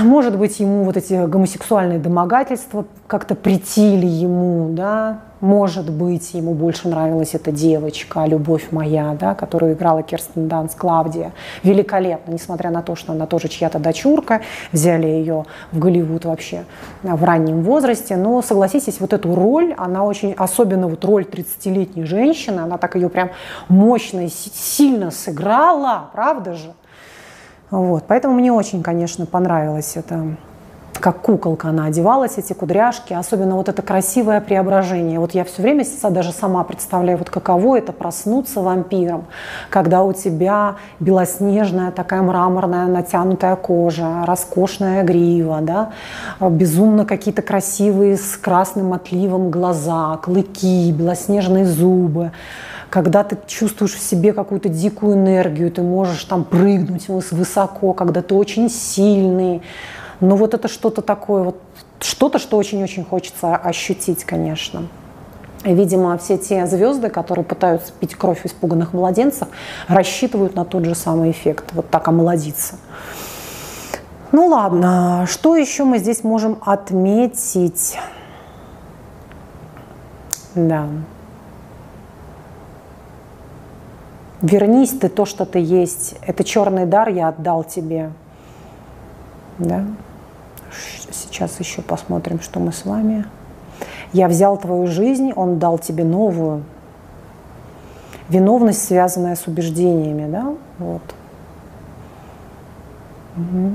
может 0.03 0.37
быть, 0.37 0.59
ему 0.59 0.83
вот 0.83 0.97
эти 0.97 1.25
гомосексуальные 1.25 1.99
домогательства 1.99 2.85
как-то 3.07 3.35
притили 3.35 4.05
ему, 4.05 4.69
да, 4.73 5.21
может 5.41 5.89
быть, 5.89 6.35
ему 6.35 6.53
больше 6.53 6.87
нравилась 6.87 7.33
эта 7.33 7.51
девочка, 7.51 8.25
любовь 8.25 8.67
моя, 8.71 9.17
да, 9.19 9.33
которую 9.33 9.73
играла 9.73 10.03
Керстен 10.03 10.47
Данс, 10.47 10.75
Клавдия. 10.75 11.33
Великолепно, 11.63 12.33
несмотря 12.33 12.69
на 12.69 12.83
то, 12.83 12.95
что 12.95 13.11
она 13.11 13.25
тоже 13.25 13.47
чья-то 13.47 13.79
дочурка, 13.79 14.41
взяли 14.71 15.07
ее 15.07 15.45
в 15.71 15.79
Голливуд 15.79 16.25
вообще 16.25 16.63
в 17.01 17.23
раннем 17.23 17.63
возрасте. 17.63 18.17
Но 18.17 18.41
согласитесь, 18.43 18.99
вот 18.99 19.13
эту 19.13 19.33
роль, 19.33 19.73
она 19.77 20.03
очень, 20.03 20.33
особенно 20.37 20.87
вот 20.87 21.03
роль 21.03 21.23
30-летней 21.23 22.05
женщины, 22.05 22.59
она 22.59 22.77
так 22.77 22.95
ее 22.95 23.09
прям 23.09 23.31
мощно 23.67 24.25
и 24.25 24.29
сильно 24.29 25.09
сыграла, 25.09 26.11
правда 26.13 26.53
же? 26.53 26.73
Вот, 27.71 28.03
поэтому 28.07 28.35
мне 28.35 28.51
очень, 28.51 28.83
конечно, 28.83 29.25
понравилось 29.25 29.93
это 29.95 30.35
как 30.99 31.21
куколка 31.21 31.69
она 31.69 31.85
одевалась, 31.85 32.37
эти 32.37 32.53
кудряшки, 32.53 33.13
особенно 33.13 33.55
вот 33.55 33.67
это 33.67 33.81
красивое 33.81 34.39
преображение. 34.39 35.19
Вот 35.19 35.31
я 35.31 35.43
все 35.43 35.61
время 35.63 35.83
даже 36.09 36.31
сама 36.31 36.63
представляю, 36.63 37.17
вот 37.17 37.29
каково 37.29 37.77
это 37.79 37.91
проснуться 37.91 38.61
вампиром, 38.61 39.25
когда 39.69 40.03
у 40.03 40.13
тебя 40.13 40.75
белоснежная 40.99 41.91
такая 41.91 42.21
мраморная 42.21 42.85
натянутая 42.85 43.55
кожа, 43.55 44.23
роскошная 44.25 45.03
грива, 45.03 45.59
да, 45.61 45.91
безумно 46.39 47.05
какие-то 47.05 47.41
красивые 47.41 48.17
с 48.17 48.37
красным 48.37 48.93
отливом 48.93 49.49
глаза, 49.49 50.17
клыки, 50.17 50.91
белоснежные 50.91 51.65
зубы 51.65 52.31
когда 52.91 53.23
ты 53.23 53.37
чувствуешь 53.47 53.93
в 53.93 54.03
себе 54.03 54.33
какую-то 54.33 54.67
дикую 54.67 55.13
энергию, 55.13 55.71
ты 55.71 55.81
можешь 55.81 56.25
там 56.25 56.43
прыгнуть 56.43 57.07
высоко, 57.07 57.93
когда 57.93 58.21
ты 58.21 58.35
очень 58.35 58.69
сильный, 58.69 59.61
но 60.19 60.35
вот 60.35 60.53
это 60.53 60.67
что-то 60.67 61.01
такое, 61.01 61.43
вот 61.43 61.61
что-то, 62.01 62.37
что 62.37 62.57
очень-очень 62.57 63.05
хочется 63.05 63.55
ощутить, 63.55 64.25
конечно. 64.25 64.89
Видимо, 65.63 66.17
все 66.17 66.37
те 66.37 66.67
звезды, 66.67 67.09
которые 67.09 67.45
пытаются 67.45 67.93
пить 67.93 68.15
кровь 68.15 68.45
испуганных 68.45 68.91
младенцев, 68.91 69.47
рассчитывают 69.87 70.55
на 70.55 70.65
тот 70.65 70.83
же 70.83 70.93
самый 70.93 71.31
эффект, 71.31 71.69
вот 71.71 71.89
так 71.89 72.05
омолодиться. 72.09 72.75
Ну 74.33 74.47
ладно, 74.47 75.25
что 75.29 75.55
еще 75.55 75.85
мы 75.85 75.97
здесь 75.97 76.25
можем 76.25 76.57
отметить? 76.65 77.97
Да. 80.55 80.87
Вернись 84.41 84.91
ты 84.91 85.07
то, 85.07 85.25
что 85.25 85.45
ты 85.45 85.59
есть. 85.59 86.15
Это 86.25 86.43
черный 86.43 86.85
дар 86.85 87.09
я 87.09 87.27
отдал 87.29 87.63
тебе. 87.63 88.11
Да. 89.59 89.85
Сейчас 91.11 91.59
еще 91.59 91.81
посмотрим, 91.81 92.39
что 92.39 92.59
мы 92.59 92.71
с 92.71 92.85
вами. 92.85 93.25
Я 94.13 94.27
взял 94.27 94.57
твою 94.57 94.87
жизнь, 94.87 95.31
он 95.35 95.59
дал 95.59 95.77
тебе 95.77 96.03
новую. 96.03 96.63
Виновность, 98.29 98.85
связанная 98.85 99.35
с 99.35 99.45
убеждениями, 99.47 100.29
да? 100.31 100.53
Вот. 100.79 101.01
Угу. 103.37 103.71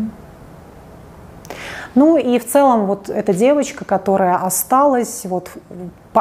Ну 1.95 2.17
и 2.19 2.39
в 2.39 2.47
целом 2.47 2.87
вот 2.87 3.09
эта 3.09 3.33
девочка, 3.33 3.85
которая 3.85 4.37
осталась, 4.37 5.23
вот 5.25 5.51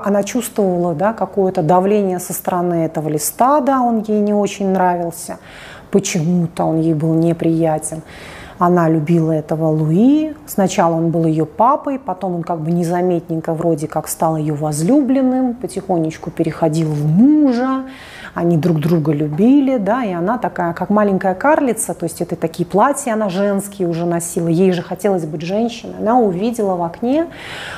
она 0.04 0.24
чувствовала 0.24 0.94
да, 0.94 1.14
какое-то 1.14 1.62
давление 1.62 2.20
со 2.20 2.34
стороны 2.34 2.86
этого 2.86 3.10
листа, 3.10 3.62
да, 3.62 3.82
он 3.82 4.04
ей 4.08 4.20
не 4.20 4.34
очень 4.34 4.70
нравился, 4.70 5.38
почему-то 5.92 6.66
он 6.66 6.82
ей 6.82 6.94
был 6.94 7.14
неприятен. 7.14 8.02
Она 8.58 8.88
любила 8.88 9.34
этого 9.34 9.68
Луи. 9.68 10.34
Сначала 10.48 10.96
он 10.96 11.10
был 11.10 11.26
ее 11.26 11.46
папой, 11.46 12.00
потом 12.00 12.36
он 12.36 12.44
как 12.44 12.62
бы 12.62 12.72
незаметненько 12.72 13.54
вроде 13.54 13.88
как 13.88 14.08
стал 14.08 14.38
ее 14.38 14.54
возлюбленным, 14.54 15.56
потихонечку 15.56 16.32
переходил 16.32 16.90
в 16.90 17.06
мужа 17.06 17.84
они 18.36 18.58
друг 18.58 18.80
друга 18.80 19.14
любили, 19.14 19.78
да, 19.78 20.04
и 20.04 20.12
она 20.12 20.38
такая, 20.38 20.74
как 20.74 20.90
маленькая 20.90 21.34
карлица, 21.34 21.94
то 21.94 22.04
есть 22.04 22.22
это 22.22 22.36
такие 22.36 22.66
платья 22.66 23.14
она 23.14 23.30
женские 23.30 23.88
уже 23.88 24.06
носила, 24.06 24.50
ей 24.50 24.74
же 24.74 24.82
хотелось 24.82 25.26
быть 25.26 25.42
женщиной. 25.42 25.96
Она 26.00 26.20
увидела 26.20 26.76
в 26.76 26.84
окне 26.84 27.28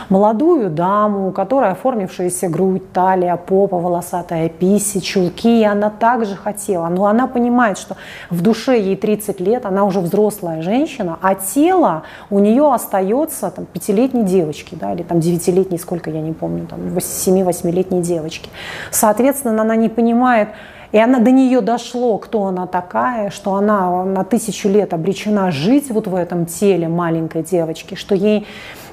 молодую 0.10 0.72
даму, 0.72 1.30
у 1.30 1.32
которой 1.32 1.72
оформившаяся 1.72 2.50
грудь, 2.50 2.92
талия, 2.92 3.36
попа, 3.38 3.78
волосатая 3.78 4.50
писи, 4.50 5.00
чулки, 5.00 5.62
и 5.62 5.64
она 5.64 5.92
также 5.92 6.36
хотела. 6.36 6.88
Но 6.88 7.06
она 7.06 7.28
понимает, 7.28 7.78
что 7.78 7.96
в 8.32 8.42
душе 8.42 8.80
ей 8.80 8.96
30 8.96 9.40
лет, 9.40 9.66
она 9.66 9.86
уже 9.86 10.00
взрослая 10.00 10.64
женщина, 10.64 11.20
а 11.22 11.36
тело 11.36 12.02
у 12.32 12.40
нее 12.40 12.74
остается 12.74 13.52
там, 13.52 13.66
пятилетней 13.66 14.24
девочки, 14.24 14.74
да, 14.74 14.94
или 14.94 15.04
там 15.04 15.20
девятилетней, 15.20 15.78
сколько 15.78 16.10
я 16.10 16.22
не 16.22 16.34
помню, 16.34 16.66
там, 16.66 16.80
7-8-летней 16.80 18.02
девочки. 18.02 18.50
Соответственно, 18.90 19.62
она 19.62 19.76
не 19.76 19.90
понимает, 19.90 20.47
и 20.92 20.98
она 20.98 21.20
до 21.20 21.32
нее 21.32 21.62
дошло, 21.62 22.18
кто 22.18 22.46
она 22.46 22.66
такая, 22.66 23.30
что 23.30 23.56
она 23.56 24.06
на 24.06 24.24
тысячу 24.24 24.70
лет 24.70 24.94
обречена 24.94 25.52
жить 25.52 25.90
вот 25.90 26.08
в 26.08 26.16
этом 26.16 26.46
теле 26.46 26.88
маленькой 26.88 27.44
девочки, 27.44 27.96
что 27.96 28.16
ей 28.16 28.48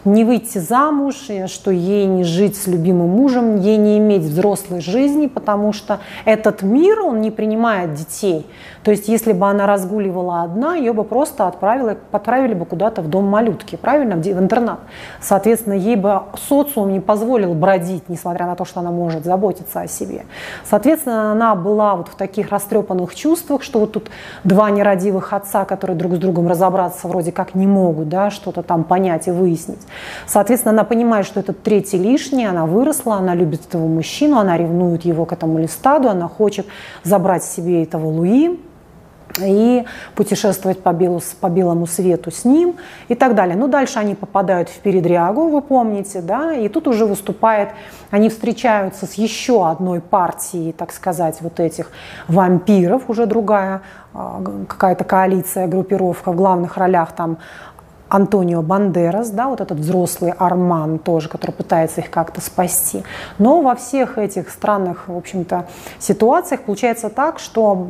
не 0.05 0.25
выйти 0.25 0.59
замуж, 0.59 1.29
что 1.47 1.71
ей 1.71 2.07
не 2.07 2.25
жить 2.25 2.57
с 2.57 2.67
любимым 2.67 3.11
мужем, 3.11 3.57
ей 3.57 3.77
не 3.77 3.99
иметь 3.99 4.23
взрослой 4.23 4.81
жизни, 4.81 5.27
потому 5.27 5.73
что 5.73 6.01
этот 6.25 6.63
мир, 6.63 7.01
он 7.01 7.21
не 7.21 7.31
принимает 7.31 7.95
детей. 7.95 8.47
То 8.83 8.91
есть, 8.91 9.09
если 9.09 9.33
бы 9.33 9.49
она 9.49 9.67
разгуливала 9.67 10.43
одна, 10.43 10.77
ее 10.77 10.93
бы 10.93 11.05
просто 11.05 11.49
отправили, 11.49 11.97
отправили 12.13 12.53
бы 12.53 12.67
куда-то 12.67 13.01
в 13.01 13.09
дом 13.09 13.25
малютки, 13.25 13.77
правильно, 13.77 14.17
в 14.17 14.27
интернат. 14.27 14.81
Соответственно, 15.21 15.73
ей 15.73 15.97
бы 15.97 16.21
социум 16.49 16.93
не 16.93 17.01
позволил 17.01 17.55
бродить, 17.55 18.09
несмотря 18.09 18.47
на 18.47 18.57
то, 18.57 18.67
что 18.67 18.81
она 18.81 18.91
может 18.91 19.25
заботиться 19.25 19.81
о 19.81 19.89
себе. 19.89 20.27
Соответственно, 20.65 21.33
она 21.33 21.55
была 21.55 21.97
вот 21.97 22.09
в 22.09 22.15
таких 22.15 22.51
растрепанных 22.51 23.15
чувствах, 23.15 23.63
что 23.63 23.81
вот 23.81 23.93
тут 23.93 24.11
два 24.45 24.71
нерадивых 24.71 25.33
отца, 25.33 25.65
которые 25.65 25.97
друг 25.97 26.15
с 26.15 26.19
другом 26.19 26.49
разобраться 26.49 27.09
вроде 27.09 27.33
как 27.33 27.55
не 27.55 27.67
могут, 27.67 28.11
да, 28.11 28.31
что-то 28.31 28.63
там 28.63 28.85
понять 28.85 29.29
и 29.29 29.31
выяснить. 29.31 29.81
Соответственно, 30.27 30.73
она 30.73 30.85
понимает, 30.85 31.27
что 31.27 31.41
этот 31.41 31.63
третий 31.63 31.99
лишний, 31.99 32.45
она 32.45 32.67
выросла, 32.67 33.17
она 33.17 33.35
любит 33.35 33.67
этого 33.67 33.87
мужчину, 33.87 34.39
она 34.39 34.57
ревнует 34.57 35.05
его 35.05 35.25
к 35.25 35.33
этому 35.33 35.59
листаду, 35.59 36.09
она 36.09 36.29
хочет 36.29 36.67
забрать 37.03 37.45
себе 37.45 37.83
этого 37.83 38.07
Луи, 38.07 38.59
и 39.43 39.85
путешествовать 40.15 40.83
по, 40.83 40.93
белу, 40.93 41.21
по 41.41 41.49
белому 41.49 41.87
свету 41.87 42.31
с 42.31 42.45
ним 42.45 42.77
и 43.09 43.15
так 43.15 43.35
далее. 43.35 43.57
Ну, 43.57 43.69
дальше 43.69 43.99
они 43.99 44.15
попадают 44.15 44.69
в 44.69 44.79
передрягу, 44.79 45.49
вы 45.49 45.61
помните, 45.61 46.21
да, 46.21 46.55
и 46.55 46.69
тут 46.69 46.87
уже 46.87 47.07
выступает, 47.07 47.71
они 48.11 48.29
встречаются 48.29 49.07
с 49.07 49.15
еще 49.15 49.69
одной 49.69 50.01
партией, 50.01 50.73
так 50.73 50.93
сказать, 50.93 51.39
вот 51.41 51.61
этих 51.61 51.91
вампиров, 52.29 53.09
уже 53.09 53.27
другая 53.27 53.83
а, 54.13 54.43
какая-то 54.69 55.05
коалиция, 55.05 55.67
группировка 55.67 56.33
в 56.33 56.37
главных 56.37 56.77
ролях 56.77 57.13
там 57.13 57.39
Антонио 58.15 58.63
Бандерас, 58.63 59.31
да, 59.31 59.49
вот 59.49 59.61
этот 59.61 59.79
взрослый 59.81 60.31
Арман 60.31 61.01
тоже, 61.01 61.29
который 61.29 61.51
пытается 61.51 62.01
их 62.01 62.11
как-то 62.11 62.41
спасти. 62.41 63.03
Но 63.41 63.61
во 63.61 63.75
всех 63.75 64.19
этих 64.19 64.51
странных, 64.51 65.09
в 65.09 65.17
общем-то, 65.17 65.67
ситуациях 65.99 66.63
получается 66.63 67.09
так, 67.09 67.41
что 67.41 67.89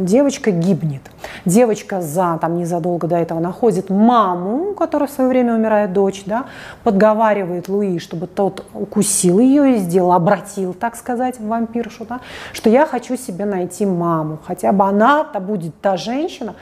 девочка 0.00 0.50
гибнет. 0.50 1.02
Девочка 1.44 2.00
за, 2.00 2.38
там, 2.40 2.58
незадолго 2.58 3.06
до 3.06 3.14
этого 3.14 3.38
находит 3.38 3.88
маму, 3.88 4.70
у 4.70 4.74
которой 4.74 5.06
в 5.06 5.12
свое 5.12 5.30
время 5.30 5.54
умирает 5.54 5.92
дочь, 5.92 6.24
да, 6.26 6.46
подговаривает 6.82 7.68
Луи, 7.68 8.00
чтобы 8.00 8.26
тот 8.26 8.66
укусил 8.74 9.38
ее 9.38 9.76
и 9.76 9.78
сделал, 9.78 10.12
обратил, 10.12 10.74
так 10.74 10.96
сказать, 10.96 11.38
в 11.38 11.46
вампиршу, 11.46 12.04
да, 12.04 12.18
что 12.52 12.68
я 12.68 12.84
хочу 12.84 13.16
себе 13.16 13.44
найти 13.44 13.86
маму, 13.86 14.40
хотя 14.44 14.72
бы 14.72 14.84
она-то 14.86 15.38
будет 15.38 15.80
та 15.80 15.96
женщина, 15.96 16.56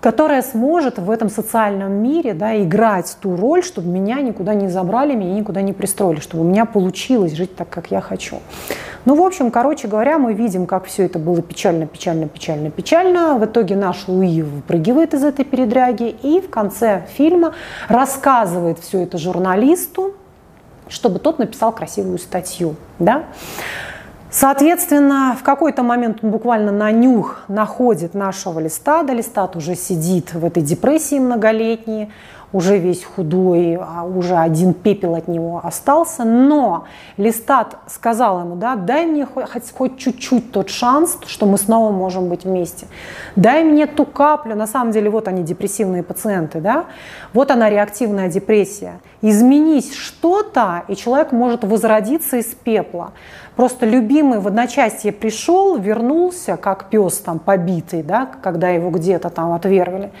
которая 0.00 0.42
сможет 0.42 0.98
в 0.98 1.10
этом 1.10 1.28
социальном 1.28 1.92
мире 1.92 2.34
да, 2.34 2.60
играть 2.62 3.16
ту 3.20 3.36
роль, 3.36 3.62
чтобы 3.62 3.88
меня 3.88 4.20
никуда 4.20 4.54
не 4.54 4.68
забрали, 4.68 5.14
меня 5.14 5.34
никуда 5.34 5.60
не 5.60 5.72
пристроили, 5.72 6.20
чтобы 6.20 6.44
у 6.44 6.46
меня 6.46 6.64
получилось 6.64 7.32
жить 7.32 7.56
так, 7.56 7.68
как 7.68 7.90
я 7.90 8.00
хочу. 8.00 8.36
Ну, 9.04 9.14
в 9.14 9.22
общем, 9.22 9.50
короче 9.50 9.88
говоря, 9.88 10.18
мы 10.18 10.34
видим, 10.34 10.66
как 10.66 10.84
все 10.84 11.04
это 11.04 11.18
было 11.18 11.40
печально, 11.40 11.86
печально, 11.86 12.28
печально, 12.28 12.70
печально. 12.70 13.38
В 13.38 13.44
итоге 13.44 13.74
наш 13.74 14.06
Луи 14.06 14.42
выпрыгивает 14.42 15.14
из 15.14 15.24
этой 15.24 15.44
передряги 15.44 16.14
и 16.22 16.40
в 16.40 16.50
конце 16.50 17.06
фильма 17.16 17.54
рассказывает 17.88 18.78
все 18.78 19.02
это 19.02 19.18
журналисту, 19.18 20.14
чтобы 20.88 21.18
тот 21.18 21.38
написал 21.38 21.72
красивую 21.72 22.18
статью. 22.18 22.76
Да? 22.98 23.24
Соответственно, 24.30 25.34
в 25.38 25.42
какой-то 25.42 25.82
момент 25.82 26.18
он 26.22 26.30
буквально 26.30 26.70
на 26.70 26.90
нюх 26.90 27.44
находит 27.48 28.12
нашего 28.14 28.60
листада. 28.60 29.14
Листат 29.14 29.56
уже 29.56 29.74
сидит 29.74 30.34
в 30.34 30.44
этой 30.44 30.62
депрессии 30.62 31.18
многолетней, 31.18 32.12
уже 32.52 32.78
весь 32.78 33.04
худой, 33.04 33.78
а 33.80 34.04
уже 34.04 34.36
один 34.36 34.72
пепел 34.72 35.14
от 35.14 35.28
него 35.28 35.60
остался. 35.62 36.24
Но 36.24 36.84
Листат 37.16 37.76
сказал 37.86 38.40
ему, 38.40 38.56
да, 38.56 38.76
дай 38.76 39.06
мне 39.06 39.26
хоть, 39.26 39.70
хоть 39.72 39.98
чуть-чуть 39.98 40.50
тот 40.52 40.70
шанс, 40.70 41.18
что 41.26 41.46
мы 41.46 41.58
снова 41.58 41.92
можем 41.92 42.28
быть 42.28 42.44
вместе. 42.44 42.86
Дай 43.36 43.64
мне 43.64 43.86
ту 43.86 44.04
каплю, 44.04 44.54
на 44.54 44.66
самом 44.66 44.92
деле 44.92 45.10
вот 45.10 45.28
они 45.28 45.42
депрессивные 45.42 46.02
пациенты, 46.02 46.60
да, 46.60 46.86
вот 47.32 47.50
она 47.50 47.68
реактивная 47.68 48.28
депрессия. 48.28 49.00
Изменись 49.20 49.94
что-то, 49.94 50.84
и 50.88 50.96
человек 50.96 51.32
может 51.32 51.64
возродиться 51.64 52.36
из 52.36 52.46
пепла. 52.46 53.12
Просто 53.56 53.86
любимый 53.86 54.38
в 54.38 54.46
одночасье 54.46 55.10
пришел, 55.10 55.76
вернулся, 55.76 56.56
как 56.56 56.90
пес 56.90 57.18
там 57.18 57.40
побитый, 57.40 58.04
да, 58.04 58.28
когда 58.40 58.68
его 58.68 58.90
где-то 58.90 59.30
там 59.30 59.52
отвергли. 59.52 60.12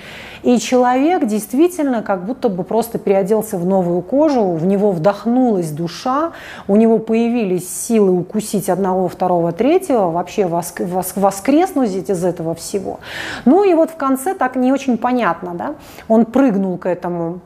И 0.42 0.58
человек 0.58 1.24
действительно 1.24 2.02
как 2.02 2.17
будто 2.18 2.48
бы 2.48 2.64
просто 2.64 2.98
переоделся 2.98 3.56
в 3.56 3.64
новую 3.64 4.02
кожу, 4.02 4.52
в 4.52 4.66
него 4.66 4.90
вдохнулась 4.90 5.70
душа, 5.70 6.32
у 6.66 6.76
него 6.76 6.98
появились 6.98 7.68
силы 7.68 8.12
укусить 8.12 8.68
одного, 8.68 9.08
второго, 9.08 9.52
третьего, 9.52 10.10
вообще 10.10 10.46
воскреснуть 10.46 12.10
из 12.10 12.24
этого 12.24 12.54
всего. 12.54 13.00
Ну 13.44 13.64
и 13.64 13.74
вот 13.74 13.90
в 13.90 13.96
конце 13.96 14.34
так 14.34 14.56
не 14.56 14.72
очень 14.72 14.98
понятно, 14.98 15.54
да, 15.54 15.74
он 16.08 16.24
прыгнул 16.26 16.76
к 16.76 16.86
этому 16.86 17.40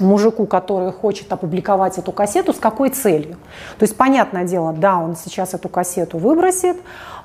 мужику, 0.00 0.46
который 0.46 0.92
хочет 0.92 1.32
опубликовать 1.32 1.98
эту 1.98 2.12
кассету, 2.12 2.52
с 2.52 2.58
какой 2.58 2.90
целью. 2.90 3.36
То 3.78 3.84
есть, 3.84 3.96
понятное 3.96 4.44
дело, 4.44 4.72
да, 4.72 4.98
он 4.98 5.16
сейчас 5.16 5.54
эту 5.54 5.68
кассету 5.68 6.18
выбросит, 6.18 6.76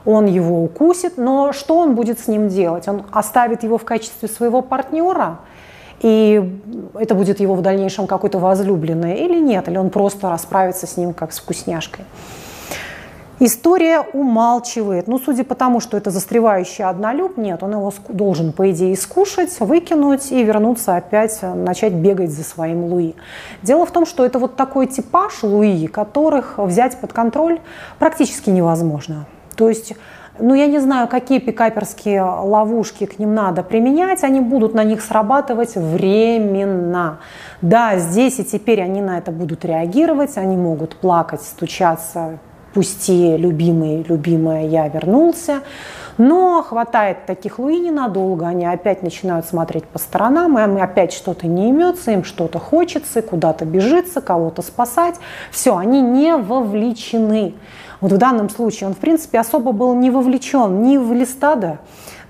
он 0.06 0.26
его 0.26 0.64
укусит, 0.64 1.18
но 1.18 1.54
что 1.54 1.78
он 1.78 1.96
будет 1.96 2.20
с 2.20 2.28
ним 2.28 2.50
делать? 2.50 2.88
Он 2.88 3.04
оставит 3.12 3.64
его 3.64 3.78
в 3.78 3.86
качестве 3.86 4.28
своего 4.28 4.62
партнера, 4.62 5.40
и 6.04 6.60
это 6.96 7.16
будет 7.16 7.40
его 7.40 7.56
в 7.56 7.62
дальнейшем 7.62 8.06
какой-то 8.06 8.38
возлюбленный 8.38 9.16
или 9.16 9.40
нет, 9.40 9.68
или 9.68 9.78
он 9.78 9.90
просто 9.90 10.30
расправится 10.30 10.86
с 10.86 10.98
ним 10.98 11.14
как 11.14 11.34
с 11.34 11.40
вкусняшкой. 11.40 12.06
История 13.40 14.02
умалчивает. 14.14 15.08
Ну, 15.08 15.18
судя 15.18 15.44
по 15.44 15.56
тому, 15.56 15.80
что 15.80 15.98
это 15.98 16.12
застревающий 16.12 16.86
однолюб, 16.86 17.36
нет, 17.38 17.64
он 17.64 17.72
его 17.72 17.92
должен, 18.08 18.54
по 18.54 18.70
идее, 18.72 18.96
скушать, 18.96 19.60
выкинуть 19.60 20.32
и 20.32 20.44
вернуться 20.44 20.96
опять, 20.96 21.40
начать 21.42 21.94
бегать 21.94 22.32
за 22.32 22.44
своим 22.44 22.86
Луи. 22.86 23.16
Дело 23.62 23.86
в 23.86 23.92
том, 23.92 24.06
что 24.06 24.24
это 24.24 24.40
вот 24.40 24.56
такой 24.56 24.88
типаж 24.88 25.44
Луи, 25.44 25.88
которых 25.88 26.58
взять 26.58 26.98
под 27.00 27.12
контроль 27.12 27.60
практически 27.98 28.50
невозможно. 28.50 29.26
То 29.56 29.68
есть 29.68 29.94
ну, 30.40 30.56
я 30.56 30.68
не 30.68 30.80
знаю, 30.80 31.08
какие 31.08 31.40
пикаперские 31.40 32.24
ловушки 32.24 33.06
к 33.06 33.20
ним 33.20 33.36
надо 33.36 33.64
применять, 33.64 34.24
они 34.24 34.40
будут 34.40 34.74
на 34.74 34.84
них 34.84 35.02
срабатывать 35.02 35.76
временно. 35.76 37.20
Да, 37.62 37.98
здесь 37.98 38.40
и 38.40 38.44
теперь 38.44 38.82
они 38.82 39.02
на 39.02 39.20
это 39.20 39.32
будут 39.32 39.64
реагировать, 39.64 40.38
они 40.38 40.58
могут 40.58 40.96
плакать, 40.96 41.42
стучаться, 41.42 42.40
пусти, 42.74 43.38
любимый, 43.38 44.04
любимая, 44.08 44.68
я 44.68 44.88
вернулся. 44.88 45.62
Но 46.18 46.62
хватает 46.62 47.26
таких 47.26 47.58
Луи 47.58 47.80
ненадолго, 47.80 48.48
они 48.48 48.66
опять 48.66 49.02
начинают 49.02 49.48
смотреть 49.48 49.86
по 49.86 49.98
сторонам, 49.98 50.60
им 50.60 50.82
опять 50.82 51.12
что-то 51.12 51.48
не 51.48 51.70
имется, 51.70 52.12
им 52.12 52.24
что-то 52.24 52.60
хочется, 52.60 53.24
куда-то 53.24 53.66
бежится, 53.66 54.22
кого-то 54.22 54.62
спасать. 54.62 55.16
Все, 55.52 55.76
они 55.76 56.02
не 56.02 56.36
вовлечены. 56.36 57.56
Вот 58.00 58.12
в 58.12 58.18
данном 58.18 58.50
случае 58.50 58.90
он, 58.90 58.96
в 58.96 58.98
принципе, 58.98 59.40
особо 59.40 59.72
был 59.72 59.96
не 59.96 60.12
вовлечен 60.12 60.84
ни 60.84 60.98
в 60.98 61.14
Листада, 61.14 61.80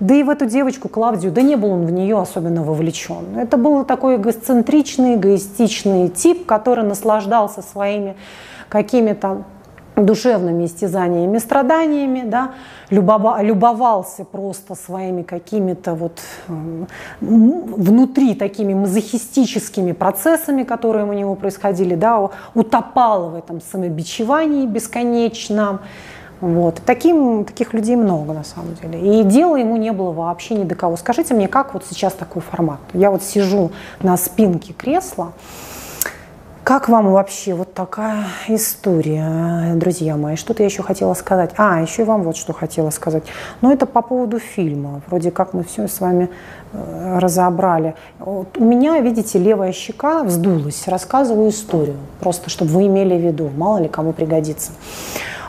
да 0.00 0.14
и 0.14 0.22
в 0.22 0.30
эту 0.30 0.46
девочку 0.46 0.88
Клавдию, 0.88 1.32
да 1.32 1.42
не 1.42 1.56
был 1.56 1.72
он 1.72 1.84
в 1.84 1.90
нее 1.90 2.18
особенно 2.18 2.62
вовлечен. 2.62 3.36
Это 3.36 3.56
был 3.56 3.84
такой 3.84 4.16
эгоцентричный, 4.16 5.16
эгоистичный 5.16 6.08
тип, 6.08 6.46
который 6.46 6.84
наслаждался 6.84 7.60
своими 7.60 8.16
какими-то 8.68 9.44
душевными 9.96 10.66
истязаниями, 10.66 11.38
страданиями, 11.38 12.22
да, 12.24 12.54
любовался 12.90 14.24
просто 14.24 14.74
своими 14.74 15.22
какими-то 15.22 15.94
вот 15.94 16.20
внутри 17.20 18.34
такими 18.34 18.74
мазохистическими 18.74 19.92
процессами, 19.92 20.64
которые 20.64 21.06
у 21.06 21.12
него 21.12 21.34
происходили, 21.36 21.94
да, 21.94 22.30
утопал 22.54 23.30
в 23.30 23.34
этом 23.36 23.60
самобичевании 23.60 24.66
бесконечном. 24.66 25.80
Вот. 26.40 26.82
Таким, 26.84 27.44
таких 27.44 27.72
людей 27.72 27.96
много 27.96 28.32
на 28.34 28.44
самом 28.44 28.74
деле. 28.74 29.20
И 29.20 29.22
дела 29.22 29.56
ему 29.56 29.76
не 29.76 29.92
было 29.92 30.10
вообще 30.12 30.54
ни 30.56 30.64
до 30.64 30.74
кого. 30.74 30.96
Скажите 30.96 31.32
мне, 31.32 31.48
как 31.48 31.72
вот 31.72 31.84
сейчас 31.88 32.12
такой 32.12 32.42
формат? 32.42 32.80
Я 32.92 33.10
вот 33.10 33.22
сижу 33.22 33.70
на 34.02 34.16
спинке 34.16 34.72
кресла, 34.74 35.32
как 36.64 36.88
вам 36.88 37.12
вообще 37.12 37.52
вот 37.52 37.74
такая 37.74 38.24
история, 38.48 39.74
друзья 39.74 40.16
мои? 40.16 40.36
Что-то 40.36 40.62
я 40.62 40.68
еще 40.68 40.82
хотела 40.82 41.12
сказать. 41.12 41.50
А, 41.58 41.82
еще 41.82 42.02
и 42.02 42.04
вам 42.06 42.22
вот 42.22 42.38
что 42.38 42.54
хотела 42.54 42.88
сказать. 42.88 43.22
Но 43.60 43.70
это 43.70 43.84
по 43.84 44.00
поводу 44.00 44.38
фильма. 44.38 45.02
Вроде 45.06 45.30
как 45.30 45.52
мы 45.52 45.62
все 45.62 45.86
с 45.86 46.00
вами 46.00 46.30
э, 46.72 47.18
разобрали. 47.18 47.94
Вот 48.18 48.56
у 48.56 48.64
меня, 48.64 48.98
видите, 49.00 49.38
левая 49.38 49.72
щека 49.72 50.24
вздулась. 50.24 50.88
Рассказываю 50.88 51.50
историю. 51.50 51.96
Просто, 52.20 52.48
чтобы 52.48 52.70
вы 52.70 52.86
имели 52.86 53.14
в 53.14 53.20
виду. 53.20 53.50
Мало 53.54 53.82
ли 53.82 53.88
кому 53.88 54.14
пригодится. 54.14 54.72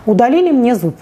Удалили 0.05 0.51
мне 0.51 0.75
зуб. 0.75 0.95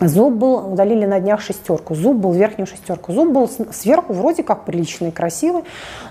Зуб 0.00 0.34
был, 0.34 0.72
удалили 0.72 1.06
на 1.06 1.20
днях 1.20 1.40
шестерку. 1.40 1.94
Зуб 1.94 2.16
был 2.16 2.32
верхнюю 2.32 2.66
шестерку. 2.66 3.12
Зуб 3.12 3.30
был 3.30 3.48
сверху 3.72 4.12
вроде 4.12 4.42
как 4.42 4.64
приличный, 4.64 5.12
красивый. 5.12 5.64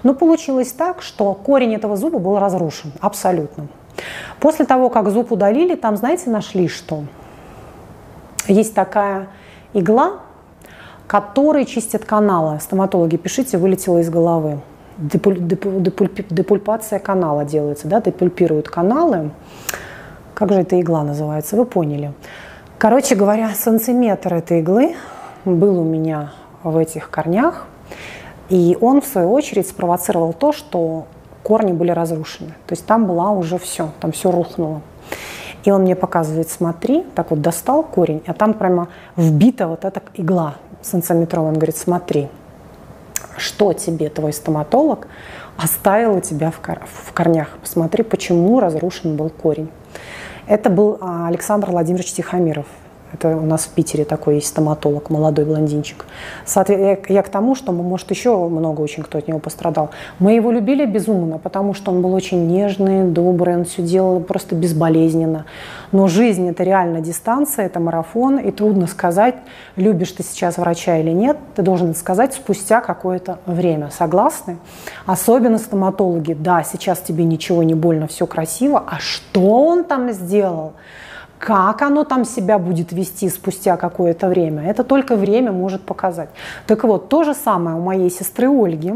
Но 0.04 0.14
получилось 0.14 0.72
так, 0.72 1.02
что 1.02 1.34
корень 1.34 1.76
этого 1.76 1.98
зуба 1.98 2.20
был 2.20 2.40
разрушен 2.40 2.94
абсолютно. 3.02 3.68
После 4.40 4.66
того, 4.66 4.90
как 4.90 5.10
зуб 5.10 5.32
удалили, 5.32 5.76
там, 5.76 5.98
знаете, 5.98 6.30
нашли 6.30 6.68
что? 6.68 7.04
Есть 8.48 8.74
такая 8.74 9.28
игла, 9.74 10.22
которая 11.08 11.66
чистит 11.66 12.06
каналы. 12.06 12.60
Стоматологи, 12.60 13.18
пишите, 13.18 13.58
вылетела 13.58 14.00
из 14.00 14.10
головы. 14.10 14.60
Депуль, 14.98 15.40
депуль, 15.40 15.82
депуль, 15.82 16.10
депульпация 16.30 17.00
канала 17.00 17.46
делается, 17.46 17.88
да, 17.88 18.02
депульпируют 18.02 18.70
каналы. 18.70 19.32
Как 20.34 20.52
же 20.52 20.62
эта 20.62 20.80
игла 20.80 21.04
называется, 21.04 21.56
вы 21.56 21.66
поняли. 21.66 22.14
Короче 22.84 23.16
говоря, 23.16 23.54
сантиметр 23.56 24.34
этой 24.34 24.60
иглы 24.60 24.98
был 25.46 25.80
у 25.80 25.86
меня 25.86 26.34
в 26.64 26.76
этих 26.76 27.10
корнях, 27.10 27.66
и 28.50 28.78
он, 28.82 29.00
в 29.00 29.06
свою 29.06 29.32
очередь, 29.32 29.70
спровоцировал 29.70 30.34
то, 30.34 30.52
что 30.52 31.06
корни 31.44 31.72
были 31.72 31.92
разрушены. 31.92 32.50
То 32.68 32.74
есть 32.74 32.86
там 32.86 33.06
была 33.06 33.32
уже 33.32 33.58
все, 33.58 33.92
там 34.02 34.12
все 34.12 34.32
рухнуло. 34.32 34.82
И 35.64 35.72
он 35.72 35.84
мне 35.84 35.96
показывает, 35.96 36.50
смотри, 36.50 37.06
так 37.16 37.32
вот 37.32 37.40
достал 37.40 37.84
корень, 37.84 38.22
а 38.28 38.34
там 38.34 38.54
прямо 38.54 38.90
вбита 39.16 39.70
вот 39.70 39.86
эта 39.86 40.02
игла 40.16 40.56
сантиметровая. 40.82 41.52
Он 41.52 41.56
говорит, 41.56 41.78
смотри, 41.78 42.28
что 43.38 43.72
тебе 43.72 44.10
твой 44.10 44.34
стоматолог 44.34 45.08
оставил 45.56 46.18
у 46.18 46.20
тебя 46.20 46.52
в, 46.52 46.60
в 46.60 47.14
корнях. 47.14 47.48
Посмотри, 47.62 48.04
почему 48.04 48.60
разрушен 48.60 49.16
был 49.16 49.30
корень. 49.30 49.70
Это 50.48 50.70
был 50.70 50.98
а, 51.00 51.28
Александр 51.28 51.72
Владимирович 51.72 52.14
Тихомиров. 52.14 52.66
Это 53.14 53.38
у 53.38 53.46
нас 53.46 53.66
в 53.66 53.70
Питере 53.70 54.06
такой 54.06 54.36
есть 54.36 54.48
стоматолог, 54.48 55.10
молодой 55.10 55.46
блондинчик. 55.46 56.06
Я, 56.68 56.98
я 57.08 57.24
к 57.24 57.30
тому, 57.30 57.54
что, 57.56 57.72
может, 57.72 58.10
еще 58.10 58.36
много 58.50 58.82
очень 58.82 59.04
кто 59.04 59.20
от 59.20 59.28
него 59.28 59.40
пострадал. 59.40 59.92
Мы 60.20 60.34
его 60.34 60.52
любили 60.52 60.86
безумно, 60.86 61.38
потому 61.38 61.74
что 61.74 61.92
он 61.92 62.02
был 62.02 62.14
очень 62.14 62.48
нежный, 62.48 63.04
добрый, 63.04 63.56
он 63.56 63.66
все 63.66 63.84
делал 63.84 64.20
просто 64.20 64.56
безболезненно. 64.56 65.46
Но 65.92 66.08
жизнь– 66.08 66.50
это 66.50 66.64
реально 66.64 67.02
дистанция, 67.02 67.68
это 67.68 67.80
марафон, 67.80 68.40
и 68.40 68.52
трудно 68.52 68.88
сказать, 68.88 69.36
любишь 69.76 70.12
ты 70.12 70.24
сейчас 70.24 70.58
врача 70.58 70.98
или 70.98 71.12
нет. 71.12 71.38
Ты 71.56 71.62
должен 71.62 71.94
сказать 71.94 72.34
спустя 72.34 72.82
какое-то 72.82 73.38
время. 73.46 73.92
Согласны? 73.92 74.58
Особенно 75.06 75.60
стоматологи. 75.60 76.34
Да, 76.34 76.64
сейчас 76.64 77.00
тебе 77.00 77.26
ничего 77.26 77.62
не 77.62 77.76
больно, 77.76 78.08
все 78.08 78.26
красиво. 78.26 78.84
А 78.88 78.98
что 79.00 79.66
он 79.66 79.84
там 79.84 80.12
сделал? 80.12 80.74
Как 81.44 81.82
оно 81.82 82.06
там 82.06 82.24
себя 82.24 82.58
будет 82.58 82.94
вести 82.94 83.28
спустя 83.28 83.76
какое-то 83.76 84.30
время, 84.30 84.64
это 84.64 84.86
только 84.86 85.18
время 85.18 85.52
может 85.52 85.82
показать. 85.82 86.30
Так 86.68 86.86
вот, 86.86 87.10
то 87.10 87.26
же 87.26 87.34
самое 87.34 87.76
у 87.76 87.82
моей 87.82 88.10
сестры 88.10 88.48
Ольги. 88.48 88.94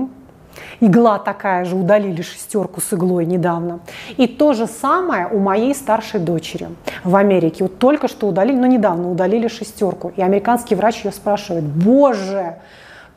Игла 0.79 1.19
такая 1.19 1.65
же, 1.65 1.75
удалили 1.75 2.21
шестерку 2.21 2.79
с 2.79 2.93
иглой 2.93 3.25
недавно. 3.25 3.81
И 4.15 4.27
то 4.27 4.53
же 4.53 4.65
самое 4.65 5.27
у 5.27 5.39
моей 5.39 5.75
старшей 5.75 6.21
дочери 6.21 6.69
в 7.03 7.17
Америке. 7.17 7.65
Вот 7.65 7.79
только 7.79 8.07
что 8.07 8.27
удалили, 8.27 8.55
но 8.55 8.65
недавно 8.65 9.11
удалили 9.11 9.49
шестерку. 9.49 10.13
И 10.15 10.21
американский 10.21 10.75
врач 10.75 11.03
ее 11.03 11.11
спрашивает, 11.11 11.65
боже, 11.65 12.55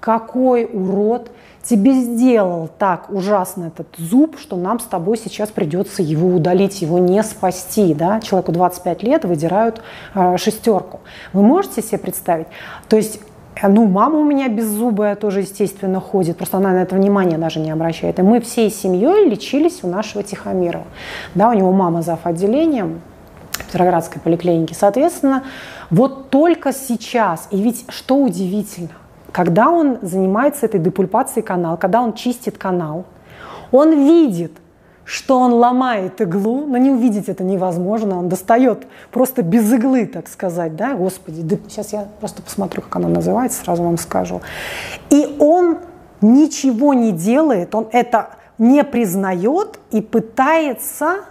какой 0.01 0.65
урод 0.65 1.31
тебе 1.63 1.93
сделал 1.93 2.69
так 2.79 3.11
ужасно 3.11 3.67
этот 3.67 3.89
зуб, 3.99 4.37
что 4.39 4.57
нам 4.57 4.81
с 4.81 4.85
тобой 4.85 5.19
сейчас 5.19 5.51
придется 5.51 6.03
его 6.03 6.29
удалить, 6.29 6.83
его 6.83 6.99
не 6.99 7.23
спасти. 7.23 7.95
Да? 7.95 8.21
Человеку 8.21 8.53
25 8.53 9.03
лет 9.03 9.25
выдирают 9.25 9.83
э, 10.15 10.37
шестерку. 10.37 11.01
Вы 11.33 11.43
можете 11.43 11.83
себе 11.83 11.99
представить? 11.99 12.47
То 12.89 12.97
есть 12.97 13.21
э, 13.61 13.69
ну, 13.69 13.87
мама 13.87 14.19
у 14.19 14.25
меня 14.25 14.49
беззубая 14.49 15.17
тоже, 15.17 15.41
естественно, 15.41 16.01
ходит, 16.01 16.39
просто 16.39 16.57
она 16.57 16.71
на 16.71 16.83
это 16.83 16.95
внимание 16.95 17.39
даже 17.39 17.61
не 17.61 17.71
обращает. 17.71 18.19
И 18.19 18.23
мы 18.23 18.41
всей 18.41 18.71
семьей 18.71 19.29
лечились 19.29 19.81
у 19.83 19.89
нашего 19.89 20.23
Тихомирова. 20.23 20.87
Да, 21.35 21.51
у 21.51 21.53
него 21.53 21.73
мама 21.73 22.03
зав. 22.03 22.21
отделением 22.25 23.03
Петроградской 23.67 24.21
поликлиники. 24.23 24.73
Соответственно, 24.73 25.45
вот 25.91 26.31
только 26.31 26.73
сейчас, 26.73 27.49
и 27.51 27.61
ведь 27.61 27.85
что 27.89 28.17
удивительно, 28.17 28.91
когда 29.33 29.71
он 29.71 29.99
занимается 30.03 30.67
этой 30.67 30.81
депульпацией 30.81 31.45
канала, 31.45 31.77
когда 31.77 32.03
он 32.03 32.15
чистит 32.15 32.59
канал, 32.59 33.05
он 33.71 33.93
видит, 33.93 34.53
что 35.05 35.39
он 35.39 35.55
ломает 35.55 36.21
иглу, 36.21 36.67
но 36.67 36.77
не 36.79 36.91
увидеть 36.91 37.29
это 37.29 37.43
невозможно, 37.43 38.19
он 38.19 38.29
достает 38.29 38.87
просто 39.11 39.43
без 39.43 39.73
иглы, 39.73 40.07
так 40.07 40.29
сказать, 40.29 40.77
да, 40.77 40.95
господи, 40.95 41.43
да, 41.43 41.57
сейчас 41.69 41.93
я 41.93 42.07
просто 42.21 42.43
посмотрю, 42.43 42.83
как 42.83 42.97
она 42.97 43.09
называется, 43.09 43.65
сразу 43.65 43.83
вам 43.83 43.99
скажу. 43.99 44.41
И 45.11 45.37
он 45.39 45.79
ничего 46.21 46.95
не 46.95 47.13
делает, 47.13 47.75
он 47.75 47.89
это 47.93 48.31
не 48.59 48.85
признает 48.85 49.79
и 49.91 50.01
пытается 50.01 51.25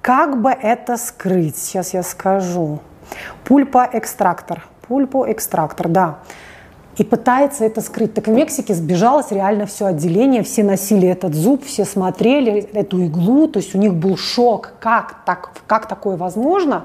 как 0.00 0.40
бы 0.40 0.50
это 0.50 0.96
скрыть. 0.96 1.56
Сейчас 1.56 1.92
я 1.92 2.02
скажу. 2.02 2.78
Пульпоэкстрактор. 3.44 4.64
Пульпоэкстрактор, 4.86 5.88
да 5.88 6.18
и 6.98 7.04
пытается 7.04 7.64
это 7.64 7.80
скрыть. 7.80 8.12
Так 8.12 8.26
в 8.26 8.30
Мексике 8.30 8.74
сбежалось 8.74 9.30
реально 9.30 9.66
все 9.66 9.86
отделение, 9.86 10.42
все 10.42 10.64
носили 10.64 11.08
этот 11.08 11.32
зуб, 11.32 11.64
все 11.64 11.84
смотрели 11.84 12.68
эту 12.72 13.00
иглу, 13.04 13.46
то 13.46 13.60
есть 13.60 13.74
у 13.74 13.78
них 13.78 13.94
был 13.94 14.16
шок, 14.16 14.72
как, 14.80 15.24
так, 15.24 15.50
как 15.66 15.86
такое 15.86 16.16
возможно. 16.16 16.84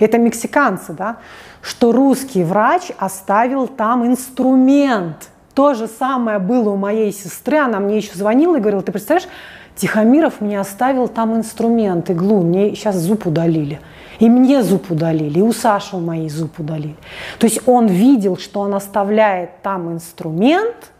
Это 0.00 0.18
мексиканцы, 0.18 0.92
да, 0.92 1.16
что 1.62 1.92
русский 1.92 2.44
врач 2.44 2.90
оставил 2.98 3.66
там 3.66 4.06
инструмент. 4.06 5.30
То 5.54 5.72
же 5.74 5.86
самое 5.86 6.38
было 6.38 6.70
у 6.70 6.76
моей 6.76 7.12
сестры, 7.12 7.58
она 7.58 7.80
мне 7.80 7.96
еще 7.96 8.14
звонила 8.14 8.56
и 8.56 8.60
говорила, 8.60 8.82
ты 8.82 8.92
представляешь, 8.92 9.28
Тихомиров 9.76 10.40
мне 10.40 10.60
оставил 10.60 11.08
там 11.08 11.34
инструмент, 11.34 12.10
иглу, 12.10 12.42
мне 12.42 12.74
сейчас 12.74 12.96
зуб 12.96 13.26
удалили. 13.26 13.80
И 14.18 14.28
мне 14.28 14.62
зуб 14.62 14.90
удалили, 14.90 15.38
и 15.38 15.42
у 15.42 15.52
Саши 15.52 15.96
мои 15.96 16.28
зуб 16.28 16.58
удалили. 16.58 16.96
То 17.38 17.46
есть 17.46 17.66
он 17.66 17.86
видел, 17.86 18.36
что 18.36 18.60
он 18.60 18.74
оставляет 18.74 19.62
там 19.62 19.92
инструмент, 19.92 20.92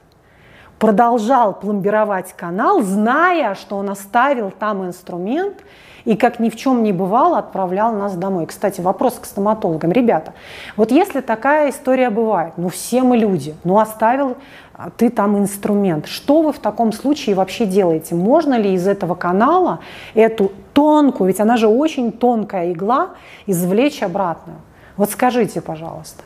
продолжал 0.79 1.55
пломбировать 1.55 2.33
канал, 2.33 2.83
зная, 2.83 3.55
что 3.55 3.77
он 3.77 3.91
оставил 3.91 4.51
там 4.51 4.85
инструмент, 4.85 5.55
и 6.05 6.17
как 6.17 6.39
ни 6.39 6.51
в 6.51 6.57
чем 6.57 6.83
не 6.83 6.93
бывало, 6.93 7.39
отправлял 7.39 7.95
нас 7.95 8.15
домой. 8.15 8.47
Кстати, 8.47 8.81
вопрос 8.81 9.15
к 9.15 9.25
стоматологам. 9.25 9.93
Ребята, 9.93 10.35
вот 10.77 10.91
если 10.91 11.21
такая 11.21 11.71
история 11.71 12.11
бывает, 12.11 12.55
ну 12.57 12.69
все 12.69 13.03
мы 13.03 13.17
люди, 13.17 13.55
ну 13.65 13.79
оставил 13.79 14.37
а, 14.75 14.91
ты 14.91 15.09
там 15.09 15.39
инструмент. 15.39 16.07
Что 16.07 16.43
вы 16.43 16.53
в 16.53 16.59
таком 16.59 16.93
случае 16.93 17.37
вообще 17.37 17.65
делаете? 17.65 18.15
Можно 18.15 18.59
ли 18.59 18.75
из 18.75 18.87
этого 18.87 19.15
канала 19.15 19.81
эту 20.15 20.53
тонкую, 20.73 21.29
ведь 21.29 21.41
она 21.41 21.57
же 21.57 21.69
очень 21.69 22.11
тонкая 22.13 22.73
игла, 22.73 23.11
извлечь 23.47 24.03
обратно? 24.03 24.55
Вот 24.97 25.11
скажите, 25.11 25.61
пожалуйста. 25.61 26.23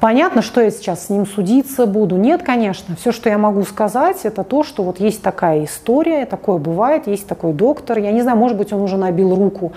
Понятно, 0.00 0.42
что 0.42 0.60
я 0.60 0.70
сейчас 0.70 1.06
с 1.06 1.08
ним 1.08 1.26
судиться 1.26 1.86
буду. 1.86 2.16
Нет, 2.16 2.42
конечно. 2.42 2.96
Все, 2.96 3.12
что 3.12 3.30
я 3.30 3.38
могу 3.38 3.62
сказать, 3.62 4.20
это 4.24 4.44
то, 4.44 4.62
что 4.62 4.82
вот 4.82 5.00
есть 5.00 5.22
такая 5.22 5.64
история, 5.64 6.26
такое 6.26 6.58
бывает, 6.58 7.06
есть 7.06 7.26
такой 7.26 7.54
доктор. 7.54 7.98
Я 7.98 8.12
не 8.12 8.20
знаю, 8.20 8.36
может 8.36 8.58
быть, 8.58 8.72
он 8.72 8.82
уже 8.82 8.98
набил 8.98 9.34
руку, 9.34 9.72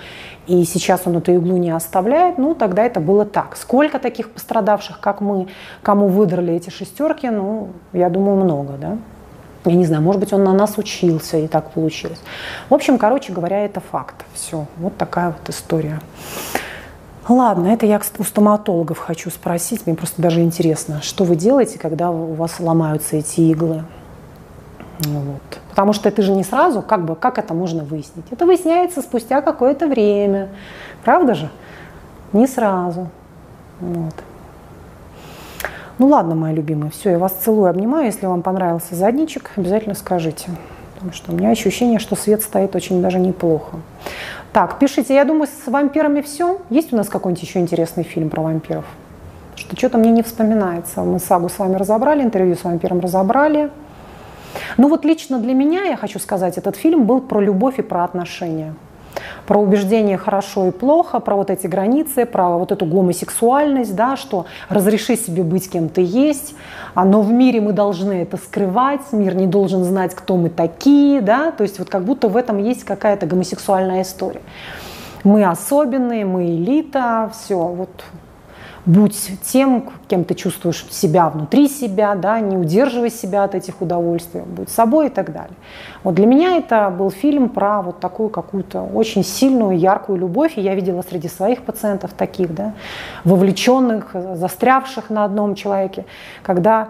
и 0.47 0.65
сейчас 0.65 1.03
он 1.05 1.17
эту 1.17 1.33
иглу 1.33 1.55
не 1.55 1.71
оставляет. 1.71 2.37
Ну, 2.37 2.53
тогда 2.53 2.83
это 2.83 2.99
было 2.99 3.25
так. 3.25 3.55
Сколько 3.55 3.97
таких 3.97 4.29
пострадавших, 4.31 4.99
как 4.99 5.21
мы, 5.21 5.47
кому 5.81 6.07
выдрали 6.07 6.53
эти 6.53 6.69
шестерки, 6.69 7.29
ну, 7.29 7.69
я 7.93 8.09
думаю, 8.09 8.43
много, 8.43 8.73
да? 8.73 8.97
Я 9.65 9.75
не 9.75 9.85
знаю, 9.85 10.01
может 10.01 10.19
быть, 10.19 10.33
он 10.33 10.43
на 10.43 10.53
нас 10.53 10.77
учился, 10.77 11.37
и 11.37 11.47
так 11.47 11.71
получилось. 11.71 12.19
В 12.69 12.73
общем, 12.73 12.97
короче 12.97 13.31
говоря, 13.31 13.65
это 13.65 13.79
факт. 13.79 14.15
Все, 14.33 14.65
вот 14.77 14.97
такая 14.97 15.27
вот 15.27 15.49
история. 15.49 15.99
Ладно, 17.29 17.67
это 17.67 17.85
я 17.85 18.01
у 18.17 18.23
стоматологов 18.23 18.97
хочу 18.97 19.29
спросить. 19.29 19.85
Мне 19.85 19.95
просто 19.95 20.19
даже 20.19 20.41
интересно, 20.41 21.03
что 21.03 21.23
вы 21.23 21.35
делаете, 21.35 21.77
когда 21.77 22.09
у 22.09 22.33
вас 22.33 22.59
ломаются 22.59 23.17
эти 23.17 23.41
иглы? 23.41 23.83
Ну 25.05 25.19
вот. 25.19 25.59
Потому 25.69 25.93
что 25.93 26.09
это 26.09 26.23
же 26.23 26.31
не 26.31 26.43
сразу, 26.43 26.81
как 26.81 27.05
бы, 27.05 27.15
как 27.15 27.37
это 27.37 27.53
можно 27.53 27.83
выяснить? 27.83 28.25
Это 28.31 28.47
выясняется 28.47 29.01
спустя 29.01 29.41
какое-то 29.41 29.87
время. 29.87 30.49
Правда 31.05 31.35
же? 31.35 31.49
Не 32.33 32.47
сразу. 32.47 33.09
Вот. 33.79 34.15
Ну 35.99 36.07
ладно, 36.07 36.33
мои 36.33 36.53
любимые, 36.53 36.89
все, 36.89 37.11
я 37.11 37.19
вас 37.19 37.33
целую, 37.33 37.69
обнимаю. 37.69 38.07
Если 38.07 38.25
вам 38.25 38.41
понравился 38.41 38.95
задничек, 38.95 39.51
обязательно 39.55 39.93
скажите. 39.93 40.49
Потому 40.95 41.13
что 41.13 41.31
у 41.31 41.35
меня 41.35 41.51
ощущение, 41.51 41.99
что 41.99 42.15
свет 42.15 42.41
стоит 42.41 42.75
очень 42.75 43.01
даже 43.03 43.19
неплохо. 43.19 43.77
Так, 44.53 44.79
пишите, 44.79 45.13
я 45.13 45.25
думаю, 45.25 45.47
с 45.47 45.67
вампирами 45.67 46.21
все. 46.21 46.61
Есть 46.69 46.91
у 46.91 46.95
нас 46.95 47.07
какой-нибудь 47.07 47.43
еще 47.43 47.59
интересный 47.59 48.03
фильм 48.03 48.29
про 48.29 48.41
вампиров? 48.41 48.85
Что 49.55 49.75
что-то 49.75 49.97
мне 49.97 50.11
не 50.11 50.23
вспоминается. 50.23 51.01
Мы 51.01 51.19
сагу 51.19 51.49
с 51.49 51.59
вами 51.59 51.75
разобрали, 51.75 52.23
интервью 52.23 52.55
с 52.55 52.63
вампиром 52.63 52.99
разобрали. 52.99 53.69
Ну 54.77 54.89
вот 54.89 55.05
лично 55.05 55.39
для 55.39 55.53
меня, 55.53 55.83
я 55.83 55.97
хочу 55.97 56.17
сказать, 56.17 56.57
этот 56.57 56.75
фильм 56.75 57.05
был 57.05 57.21
про 57.21 57.39
любовь 57.39 57.77
и 57.77 57.83
про 57.83 58.03
отношения 58.03 58.73
про 59.47 59.59
убеждение 59.59 60.17
хорошо 60.17 60.67
и 60.67 60.71
плохо, 60.71 61.19
про 61.19 61.35
вот 61.35 61.49
эти 61.49 61.67
границы, 61.67 62.25
про 62.25 62.57
вот 62.57 62.71
эту 62.71 62.85
гомосексуальность, 62.85 63.95
да, 63.95 64.15
что 64.15 64.45
разреши 64.69 65.15
себе 65.15 65.43
быть 65.43 65.69
кем 65.69 65.89
ты 65.89 66.01
есть, 66.01 66.55
а, 66.93 67.05
но 67.05 67.21
в 67.21 67.31
мире 67.31 67.61
мы 67.61 67.73
должны 67.73 68.21
это 68.21 68.37
скрывать, 68.37 69.01
мир 69.11 69.35
не 69.35 69.47
должен 69.47 69.83
знать, 69.83 70.15
кто 70.15 70.37
мы 70.37 70.49
такие, 70.49 71.21
да, 71.21 71.51
то 71.51 71.63
есть 71.63 71.79
вот 71.79 71.89
как 71.89 72.03
будто 72.03 72.27
в 72.27 72.37
этом 72.37 72.57
есть 72.57 72.83
какая-то 72.83 73.25
гомосексуальная 73.25 74.03
история. 74.03 74.41
Мы 75.23 75.43
особенные, 75.43 76.25
мы 76.25 76.45
элита, 76.45 77.31
все, 77.33 77.57
вот 77.57 77.89
будь 78.85 79.31
тем, 79.43 79.89
кем 80.07 80.23
ты 80.23 80.33
чувствуешь 80.33 80.85
себя 80.89 81.29
внутри 81.29 81.67
себя, 81.67 82.15
да, 82.15 82.39
не 82.39 82.57
удерживай 82.57 83.09
себя 83.09 83.43
от 83.43 83.55
этих 83.55 83.81
удовольствий, 83.81 84.41
будь 84.41 84.69
собой 84.69 85.07
и 85.07 85.09
так 85.09 85.31
далее. 85.31 85.55
Вот 86.03 86.15
для 86.15 86.25
меня 86.25 86.57
это 86.57 86.89
был 86.89 87.11
фильм 87.11 87.49
про 87.49 87.81
вот 87.81 87.99
такую 87.99 88.29
какую-то 88.29 88.81
очень 88.81 89.23
сильную, 89.23 89.77
яркую 89.77 90.17
любовь, 90.17 90.57
и 90.57 90.61
я 90.61 90.75
видела 90.75 91.01
среди 91.01 91.27
своих 91.27 91.63
пациентов 91.63 92.13
таких, 92.13 92.53
да, 92.53 92.73
вовлеченных, 93.23 94.11
застрявших 94.13 95.09
на 95.09 95.25
одном 95.25 95.55
человеке, 95.55 96.05
когда 96.43 96.89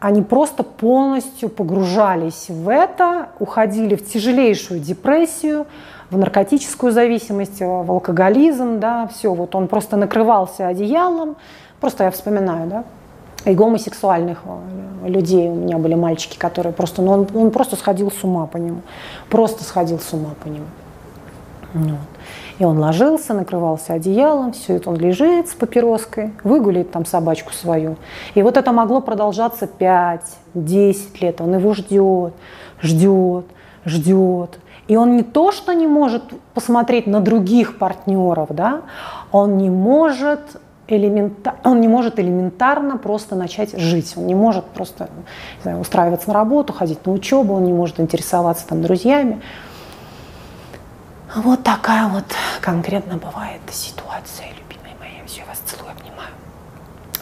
они 0.00 0.22
просто 0.22 0.62
полностью 0.62 1.50
погружались 1.50 2.46
в 2.48 2.68
это, 2.70 3.28
уходили 3.38 3.94
в 3.94 4.10
тяжелейшую 4.10 4.80
депрессию, 4.80 5.66
в 6.10 6.18
наркотическую 6.18 6.92
зависимость, 6.92 7.60
в 7.60 7.90
алкоголизм, 7.90 8.80
да, 8.80 9.08
все, 9.08 9.32
вот 9.32 9.54
он 9.54 9.68
просто 9.68 9.96
накрывался 9.96 10.66
одеялом, 10.66 11.36
просто 11.80 12.04
я 12.04 12.10
вспоминаю, 12.10 12.68
да, 12.68 12.84
и 13.44 13.54
гомосексуальных 13.54 14.42
э, 14.44 15.08
людей 15.08 15.48
у 15.48 15.54
меня 15.54 15.78
были 15.78 15.94
мальчики, 15.94 16.36
которые 16.36 16.72
просто, 16.72 17.00
ну 17.00 17.12
он, 17.12 17.28
он 17.34 17.50
просто 17.50 17.76
сходил 17.76 18.10
с 18.10 18.22
ума 18.24 18.46
по 18.46 18.56
нему, 18.56 18.82
просто 19.30 19.64
сходил 19.64 19.98
с 19.98 20.12
ума 20.12 20.30
по 20.42 20.48
нему. 20.48 20.66
Вот. 21.72 21.98
И 22.58 22.64
он 22.64 22.78
ложился, 22.78 23.32
накрывался 23.32 23.94
одеялом, 23.94 24.52
все 24.52 24.76
это 24.76 24.90
он 24.90 24.96
лежит 24.96 25.48
с 25.48 25.54
папироской, 25.54 26.32
выгуляет 26.44 26.90
там 26.90 27.06
собачку 27.06 27.52
свою. 27.52 27.96
И 28.34 28.42
вот 28.42 28.58
это 28.58 28.72
могло 28.72 29.00
продолжаться 29.00 29.66
5-10 30.54 30.96
лет. 31.20 31.40
Он 31.40 31.54
его 31.54 31.72
ждет, 31.72 32.34
ждет, 32.82 33.46
ждет. 33.86 34.58
И 34.90 34.96
он 34.96 35.16
не 35.16 35.22
то, 35.22 35.52
что 35.52 35.72
не 35.72 35.86
может 35.86 36.24
посмотреть 36.52 37.06
на 37.06 37.20
других 37.20 37.78
партнеров, 37.78 38.48
да, 38.50 38.82
он 39.30 39.56
не 39.56 39.70
может 39.70 40.40
элемента... 40.88 41.54
он 41.62 41.80
не 41.80 41.86
может 41.86 42.18
элементарно 42.18 42.98
просто 42.98 43.36
начать 43.36 43.78
жить. 43.78 44.14
Он 44.16 44.26
не 44.26 44.34
может 44.34 44.64
просто 44.64 45.08
не 45.58 45.62
знаю, 45.62 45.78
устраиваться 45.78 46.26
на 46.26 46.34
работу, 46.34 46.72
ходить 46.72 47.06
на 47.06 47.12
учебу, 47.12 47.54
он 47.54 47.66
не 47.66 47.72
может 47.72 48.00
интересоваться 48.00 48.66
там 48.66 48.82
друзьями. 48.82 49.40
Вот 51.36 51.62
такая 51.62 52.08
вот 52.08 52.24
конкретно 52.60 53.16
бывает 53.16 53.60
ситуация, 53.70 54.48
любимые 54.48 54.96
мои. 54.98 55.24
Все, 55.24 55.42
вас 55.44 55.58
целую, 55.58 55.92
обнимаю. 55.92 56.32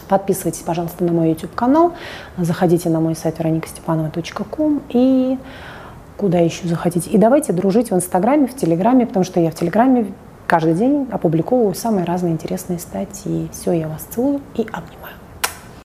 Подписывайтесь, 0.09 0.63
пожалуйста, 0.63 1.05
на 1.05 1.13
мой 1.13 1.29
YouTube-канал, 1.33 1.93
заходите 2.39 2.89
на 2.89 3.01
мой 3.01 3.15
сайт 3.15 3.39
вероникастепанова.ком 3.39 4.81
и 4.89 5.39
куда 6.19 6.39
еще 6.41 6.69
заходите. 6.69 7.09
И 7.11 7.17
давайте 7.17 7.53
дружить 7.55 7.91
в 7.91 7.95
Инстаграме, 7.95 8.49
в 8.49 8.55
Телеграме, 8.55 9.07
потому 9.07 9.25
что 9.25 9.41
я 9.41 9.51
в 9.51 9.55
Телеграме 9.55 10.07
каждый 10.47 10.75
день 10.75 11.07
опубликовываю 11.11 11.75
самые 11.75 12.05
разные 12.05 12.33
интересные 12.33 12.81
статьи. 12.81 13.49
Все, 13.53 13.73
я 13.73 13.89
вас 13.89 14.03
целую 14.11 14.41
и 14.55 14.63
обнимаю. 14.63 15.18